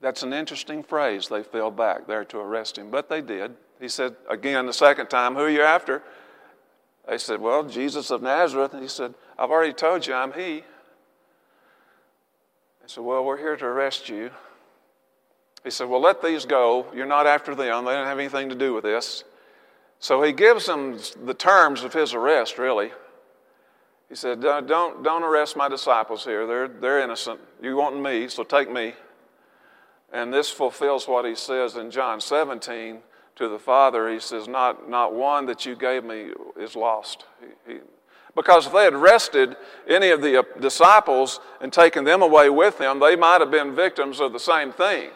That's 0.00 0.22
an 0.22 0.34
interesting 0.34 0.82
phrase. 0.82 1.28
They 1.28 1.42
fell 1.42 1.70
back 1.70 2.06
there 2.06 2.24
to 2.26 2.38
arrest 2.38 2.76
him, 2.76 2.90
but 2.90 3.08
they 3.08 3.22
did. 3.22 3.54
He 3.80 3.88
said 3.88 4.16
again 4.28 4.66
the 4.66 4.72
second 4.72 5.08
time, 5.08 5.34
Who 5.34 5.42
are 5.42 5.50
you 5.50 5.62
after? 5.62 6.02
They 7.08 7.18
said, 7.18 7.40
Well, 7.40 7.64
Jesus 7.64 8.10
of 8.10 8.22
Nazareth. 8.22 8.72
And 8.72 8.82
he 8.82 8.88
said, 8.88 9.14
I've 9.38 9.50
already 9.50 9.72
told 9.72 10.06
you 10.06 10.14
I'm 10.14 10.32
he. 10.32 10.64
They 12.80 12.88
said, 12.88 13.04
Well, 13.04 13.24
we're 13.24 13.38
here 13.38 13.56
to 13.56 13.64
arrest 13.64 14.08
you. 14.08 14.30
He 15.62 15.70
said, 15.70 15.88
Well, 15.88 16.00
let 16.00 16.22
these 16.22 16.46
go. 16.46 16.86
You're 16.94 17.06
not 17.06 17.26
after 17.26 17.54
them. 17.54 17.84
They 17.84 17.92
don't 17.92 18.06
have 18.06 18.18
anything 18.18 18.48
to 18.48 18.54
do 18.54 18.74
with 18.74 18.84
this. 18.84 19.24
So 19.98 20.22
he 20.22 20.32
gives 20.32 20.66
them 20.66 20.98
the 21.24 21.34
terms 21.34 21.82
of 21.82 21.92
his 21.92 22.14
arrest, 22.14 22.58
really. 22.58 22.92
He 24.08 24.14
said, 24.14 24.40
don't, 24.40 25.02
don't 25.02 25.22
arrest 25.24 25.56
my 25.56 25.68
disciples 25.68 26.24
here. 26.24 26.46
They're, 26.46 26.68
they're 26.68 27.00
innocent. 27.00 27.40
You 27.60 27.76
want 27.76 28.00
me, 28.00 28.28
so 28.28 28.44
take 28.44 28.70
me. 28.70 28.94
And 30.12 30.32
this 30.32 30.48
fulfills 30.48 31.08
what 31.08 31.24
he 31.24 31.34
says 31.34 31.76
in 31.76 31.90
John 31.90 32.20
17 32.20 32.98
to 33.36 33.48
the 33.48 33.58
Father. 33.58 34.10
He 34.10 34.20
says, 34.20 34.48
Not, 34.48 34.88
not 34.88 35.14
one 35.14 35.46
that 35.46 35.64
you 35.64 35.76
gave 35.76 36.04
me 36.04 36.30
is 36.58 36.74
lost. 36.74 37.24
He, 37.40 37.72
he, 37.72 37.78
because 38.34 38.66
if 38.66 38.72
they 38.72 38.84
had 38.84 38.92
arrested 38.92 39.56
any 39.88 40.10
of 40.10 40.20
the 40.20 40.40
uh, 40.40 40.42
disciples 40.60 41.40
and 41.60 41.72
taken 41.72 42.04
them 42.04 42.20
away 42.20 42.50
with 42.50 42.76
them, 42.76 43.00
they 43.00 43.16
might 43.16 43.40
have 43.40 43.50
been 43.50 43.74
victims 43.74 44.20
of 44.20 44.32
the 44.32 44.38
same 44.38 44.72
thing. 44.72 45.10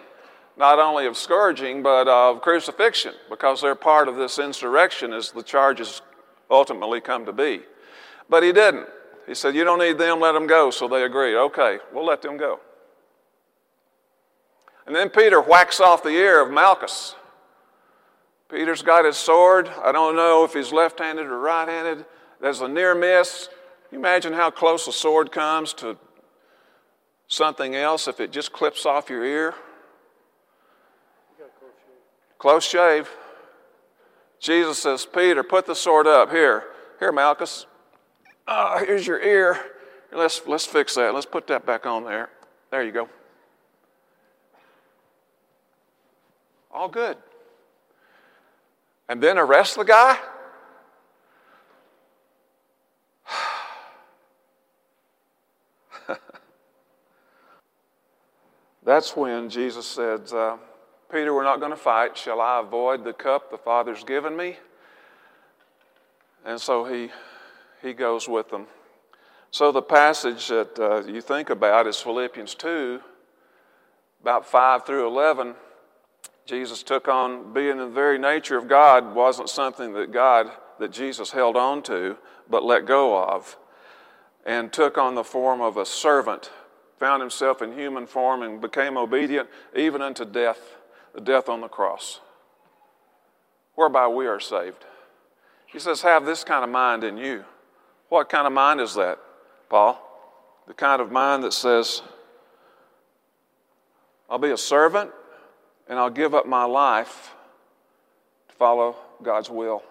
Not 0.56 0.78
only 0.78 1.06
of 1.06 1.16
scourging, 1.16 1.82
but 1.82 2.08
of 2.08 2.40
crucifixion, 2.40 3.14
because 3.28 3.60
they're 3.60 3.74
part 3.74 4.08
of 4.08 4.16
this 4.16 4.38
insurrection 4.38 5.12
as 5.12 5.30
the 5.32 5.42
charges 5.42 6.00
ultimately 6.50 7.00
come 7.00 7.26
to 7.26 7.32
be. 7.32 7.60
But 8.28 8.42
he 8.42 8.52
didn't. 8.52 8.88
He 9.26 9.34
said, 9.34 9.54
You 9.54 9.64
don't 9.64 9.78
need 9.78 9.98
them, 9.98 10.18
let 10.18 10.32
them 10.32 10.46
go. 10.46 10.70
So 10.70 10.88
they 10.88 11.04
agreed. 11.04 11.36
Okay, 11.36 11.78
we'll 11.92 12.06
let 12.06 12.22
them 12.22 12.36
go. 12.36 12.60
And 14.86 14.96
then 14.96 15.10
Peter 15.10 15.40
whacks 15.40 15.78
off 15.78 16.02
the 16.02 16.08
ear 16.10 16.42
of 16.42 16.50
Malchus. 16.50 17.14
Peter's 18.50 18.82
got 18.82 19.04
his 19.04 19.16
sword. 19.16 19.70
I 19.82 19.92
don't 19.92 20.16
know 20.16 20.44
if 20.44 20.52
he's 20.52 20.72
left 20.72 20.98
handed 20.98 21.26
or 21.26 21.38
right 21.38 21.68
handed. 21.68 22.04
There's 22.40 22.60
a 22.60 22.68
near 22.68 22.94
miss. 22.94 23.48
You 23.92 23.98
imagine 23.98 24.32
how 24.32 24.50
close 24.50 24.86
a 24.88 24.92
sword 24.92 25.30
comes 25.30 25.72
to 25.74 25.96
something 27.28 27.76
else 27.76 28.08
if 28.08 28.20
it 28.20 28.32
just 28.32 28.52
clips 28.52 28.86
off 28.86 29.08
your 29.08 29.24
ear? 29.24 29.54
Close 32.38 32.64
shave. 32.64 33.08
Jesus 34.40 34.78
says, 34.78 35.06
Peter, 35.06 35.42
put 35.42 35.66
the 35.66 35.74
sword 35.74 36.06
up. 36.06 36.30
Here, 36.30 36.64
here, 36.98 37.12
Malchus 37.12 37.66
oh, 38.50 38.84
here's 38.84 39.06
your 39.06 39.20
ear. 39.22 39.58
Let's, 40.12 40.42
let's 40.46 40.66
fix 40.66 40.96
that. 40.96 41.14
Let's 41.14 41.26
put 41.26 41.46
that 41.46 41.64
back 41.64 41.86
on 41.86 42.04
there. 42.04 42.28
There 42.70 42.82
you 42.82 42.92
go. 42.92 43.08
All 46.72 46.88
good. 46.88 47.16
And 49.10 49.20
then 49.20 49.36
arrest 49.38 49.74
the 49.74 49.82
guy? 49.82 50.16
That's 58.84 59.16
when 59.16 59.50
Jesus 59.50 59.84
said, 59.84 60.32
uh, 60.32 60.58
Peter, 61.10 61.34
we're 61.34 61.42
not 61.42 61.58
going 61.58 61.72
to 61.72 61.76
fight. 61.76 62.16
Shall 62.16 62.40
I 62.40 62.60
avoid 62.60 63.02
the 63.02 63.12
cup 63.12 63.50
the 63.50 63.58
Father's 63.58 64.04
given 64.04 64.36
me? 64.36 64.58
And 66.44 66.60
so 66.60 66.84
he 66.84 67.10
he 67.82 67.92
goes 67.94 68.28
with 68.28 68.48
them. 68.50 68.68
So 69.50 69.72
the 69.72 69.82
passage 69.82 70.46
that 70.46 70.78
uh, 70.78 71.02
you 71.04 71.20
think 71.20 71.50
about 71.50 71.88
is 71.88 71.96
Philippians 71.96 72.54
2, 72.54 73.00
about 74.22 74.46
5 74.46 74.86
through 74.86 75.08
11. 75.08 75.56
Jesus 76.46 76.82
took 76.82 77.06
on 77.06 77.52
being 77.52 77.76
the 77.76 77.86
very 77.86 78.18
nature 78.18 78.56
of 78.56 78.68
God 78.68 79.14
wasn't 79.14 79.48
something 79.48 79.92
that 79.94 80.12
God, 80.12 80.50
that 80.78 80.90
Jesus 80.90 81.30
held 81.30 81.56
on 81.56 81.82
to, 81.84 82.16
but 82.48 82.64
let 82.64 82.86
go 82.86 83.22
of. 83.22 83.56
and 84.46 84.72
took 84.72 84.96
on 84.96 85.14
the 85.14 85.22
form 85.22 85.60
of 85.60 85.76
a 85.76 85.84
servant, 85.84 86.50
found 86.98 87.20
himself 87.20 87.60
in 87.60 87.72
human 87.72 88.06
form, 88.06 88.42
and 88.42 88.60
became 88.60 88.96
obedient 88.96 89.48
even 89.76 90.00
unto 90.00 90.24
death, 90.24 90.76
the 91.14 91.20
death 91.20 91.48
on 91.48 91.60
the 91.60 91.68
cross, 91.68 92.20
whereby 93.74 94.08
we 94.08 94.26
are 94.26 94.40
saved. 94.40 94.86
He 95.66 95.78
says, 95.78 96.02
Have 96.02 96.24
this 96.24 96.42
kind 96.42 96.64
of 96.64 96.70
mind 96.70 97.04
in 97.04 97.16
you. 97.18 97.44
What 98.08 98.28
kind 98.28 98.46
of 98.46 98.52
mind 98.52 98.80
is 98.80 98.94
that, 98.94 99.18
Paul? 99.68 100.00
The 100.66 100.74
kind 100.74 101.00
of 101.02 101.12
mind 101.12 101.44
that 101.44 101.52
says, 101.52 102.02
I'll 104.28 104.38
be 104.38 104.50
a 104.50 104.56
servant 104.56 105.10
and 105.90 105.98
I'll 105.98 106.08
give 106.08 106.34
up 106.34 106.46
my 106.46 106.64
life 106.64 107.34
to 108.48 108.54
follow 108.54 108.94
God's 109.22 109.50
will. 109.50 109.82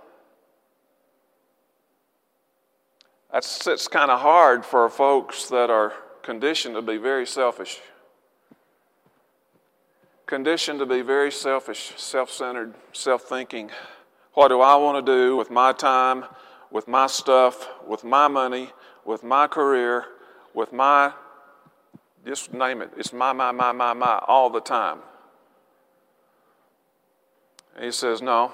That's 3.33 3.67
it's 3.67 3.89
kind 3.89 4.09
of 4.09 4.21
hard 4.21 4.65
for 4.65 4.89
folks 4.89 5.49
that 5.49 5.69
are 5.69 5.93
conditioned 6.23 6.75
to 6.75 6.81
be 6.81 6.95
very 6.95 7.27
selfish. 7.27 7.81
Conditioned 10.25 10.79
to 10.79 10.85
be 10.85 11.01
very 11.01 11.31
selfish, 11.31 11.91
self 11.97 12.31
centered, 12.31 12.73
self 12.93 13.23
thinking. 13.23 13.69
What 14.35 14.47
do 14.47 14.61
I 14.61 14.77
want 14.77 15.05
to 15.05 15.11
do 15.11 15.35
with 15.35 15.51
my 15.51 15.73
time, 15.73 16.23
with 16.71 16.87
my 16.87 17.07
stuff, 17.07 17.67
with 17.85 18.05
my 18.05 18.29
money, 18.29 18.71
with 19.03 19.21
my 19.21 19.47
career, 19.47 20.05
with 20.53 20.71
my, 20.71 21.11
just 22.25 22.53
name 22.53 22.81
it. 22.81 22.91
It's 22.95 23.11
my, 23.11 23.33
my, 23.33 23.51
my, 23.51 23.73
my, 23.73 23.93
my, 23.93 24.23
all 24.27 24.49
the 24.49 24.61
time. 24.61 24.99
And 27.79 27.85
he 27.85 27.93
says, 27.93 28.21
No, 28.21 28.51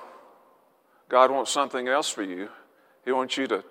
God 1.10 1.32
wants 1.32 1.50
something 1.50 1.88
else 1.88 2.08
for 2.08 2.22
you. 2.22 2.48
He 3.04 3.12
wants 3.12 3.36
you 3.38 3.48
to 3.48 3.64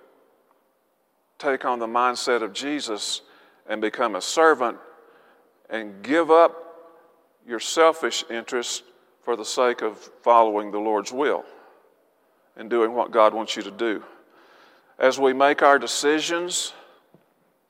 take 1.38 1.64
on 1.64 1.78
the 1.78 1.86
mindset 1.86 2.42
of 2.42 2.52
Jesus 2.52 3.20
and 3.68 3.80
become 3.80 4.16
a 4.16 4.20
servant 4.20 4.78
and 5.70 6.02
give 6.02 6.28
up 6.28 6.56
your 7.46 7.60
selfish 7.60 8.24
interests 8.28 8.82
for 9.22 9.36
the 9.36 9.44
sake 9.44 9.80
of 9.80 9.96
following 10.22 10.72
the 10.72 10.78
Lord's 10.78 11.12
will 11.12 11.44
and 12.56 12.68
doing 12.68 12.92
what 12.92 13.12
God 13.12 13.32
wants 13.32 13.54
you 13.54 13.62
to 13.62 13.70
do. 13.70 14.02
As 14.98 15.20
we 15.20 15.32
make 15.32 15.62
our 15.62 15.78
decisions 15.78 16.72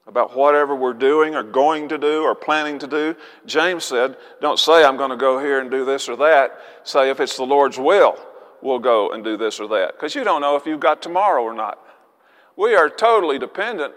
about 0.06 0.36
whatever 0.36 0.74
we're 0.76 0.92
doing 0.92 1.34
or 1.34 1.42
going 1.42 1.88
to 1.88 1.98
do 1.98 2.22
or 2.22 2.34
planning 2.34 2.78
to 2.78 2.86
do, 2.86 3.16
James 3.46 3.84
said, 3.84 4.16
Don't 4.40 4.58
say, 4.58 4.84
I'm 4.84 4.96
going 4.96 5.10
to 5.10 5.16
go 5.16 5.38
here 5.38 5.60
and 5.60 5.70
do 5.70 5.84
this 5.84 6.08
or 6.08 6.16
that. 6.16 6.58
Say, 6.84 7.10
if 7.10 7.20
it's 7.20 7.36
the 7.36 7.44
Lord's 7.44 7.78
will, 7.78 8.18
we'll 8.60 8.78
go 8.78 9.12
and 9.12 9.24
do 9.24 9.36
this 9.36 9.60
or 9.60 9.68
that. 9.68 9.92
Because 9.92 10.14
you 10.14 10.24
don't 10.24 10.42
know 10.42 10.56
if 10.56 10.66
you've 10.66 10.80
got 10.80 11.00
tomorrow 11.00 11.42
or 11.42 11.54
not. 11.54 11.78
We 12.56 12.74
are 12.74 12.90
totally 12.90 13.38
dependent 13.38 13.94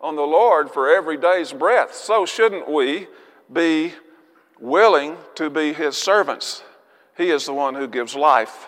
on 0.00 0.16
the 0.16 0.22
Lord 0.22 0.70
for 0.70 0.90
every 0.90 1.16
day's 1.16 1.52
breath. 1.52 1.94
So 1.94 2.26
shouldn't 2.26 2.68
we 2.68 3.06
be 3.52 3.92
willing 4.58 5.16
to 5.34 5.50
be 5.50 5.72
His 5.72 5.96
servants? 5.96 6.62
He 7.16 7.30
is 7.30 7.44
the 7.44 7.54
one 7.54 7.74
who 7.74 7.86
gives 7.86 8.14
life, 8.14 8.66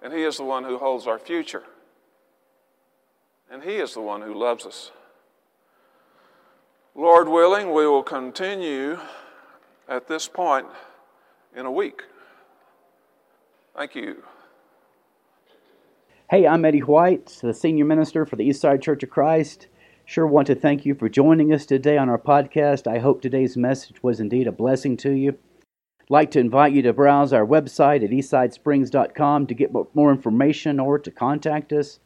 and 0.00 0.12
He 0.12 0.22
is 0.22 0.36
the 0.36 0.44
one 0.44 0.64
who 0.64 0.78
holds 0.78 1.06
our 1.06 1.18
future. 1.18 1.64
And 3.50 3.62
He 3.62 3.76
is 3.76 3.94
the 3.94 4.00
one 4.00 4.22
who 4.22 4.32
loves 4.32 4.64
us. 4.64 4.92
Lord 6.96 7.28
willing, 7.28 7.72
we 7.72 7.88
will 7.88 8.04
continue 8.04 9.00
at 9.88 10.06
this 10.06 10.28
point 10.28 10.66
in 11.56 11.66
a 11.66 11.70
week. 11.70 12.02
Thank 13.76 13.96
you. 13.96 14.22
Hey, 16.30 16.46
I'm 16.46 16.64
Eddie 16.64 16.84
White, 16.84 17.38
the 17.42 17.52
senior 17.52 17.84
minister 17.84 18.24
for 18.24 18.36
the 18.36 18.48
Eastside 18.48 18.80
Church 18.80 19.02
of 19.02 19.10
Christ. 19.10 19.66
Sure 20.04 20.26
want 20.26 20.46
to 20.46 20.54
thank 20.54 20.86
you 20.86 20.94
for 20.94 21.08
joining 21.08 21.52
us 21.52 21.66
today 21.66 21.98
on 21.98 22.08
our 22.08 22.18
podcast. 22.18 22.86
I 22.86 23.00
hope 23.00 23.20
today's 23.20 23.56
message 23.56 24.00
was 24.00 24.20
indeed 24.20 24.46
a 24.46 24.52
blessing 24.52 24.96
to 24.98 25.10
you. 25.10 25.30
I'd 26.00 26.10
like 26.10 26.30
to 26.32 26.38
invite 26.38 26.74
you 26.74 26.82
to 26.82 26.92
browse 26.92 27.32
our 27.32 27.44
website 27.44 28.04
at 28.04 28.10
eastsidesprings.com 28.10 29.48
to 29.48 29.54
get 29.54 29.72
more 29.94 30.12
information 30.12 30.78
or 30.78 31.00
to 31.00 31.10
contact 31.10 31.72
us. 31.72 31.98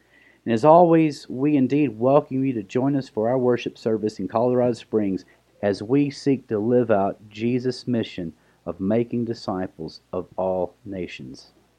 And 0.49 0.55
as 0.55 0.65
always, 0.65 1.29
we 1.29 1.59
indeed 1.59 1.99
welcome 1.99 2.43
you 2.43 2.55
to 2.55 2.63
join 2.63 2.97
us 2.97 3.07
for 3.07 3.29
our 3.29 3.37
worship 3.37 3.77
service 3.77 4.19
in 4.19 4.29
Colorado 4.29 4.73
Springs 4.73 5.27
as 5.61 5.83
we 5.83 6.09
seek 6.09 6.49
to 6.49 6.59
live 6.59 6.91
out 6.91 7.19
Jesus' 7.29 7.87
mission 7.87 8.33
of 8.65 8.81
making 8.81 9.27
disciples 9.27 10.01
of 10.11 10.27
all 10.39 10.75
nations. 10.87 11.53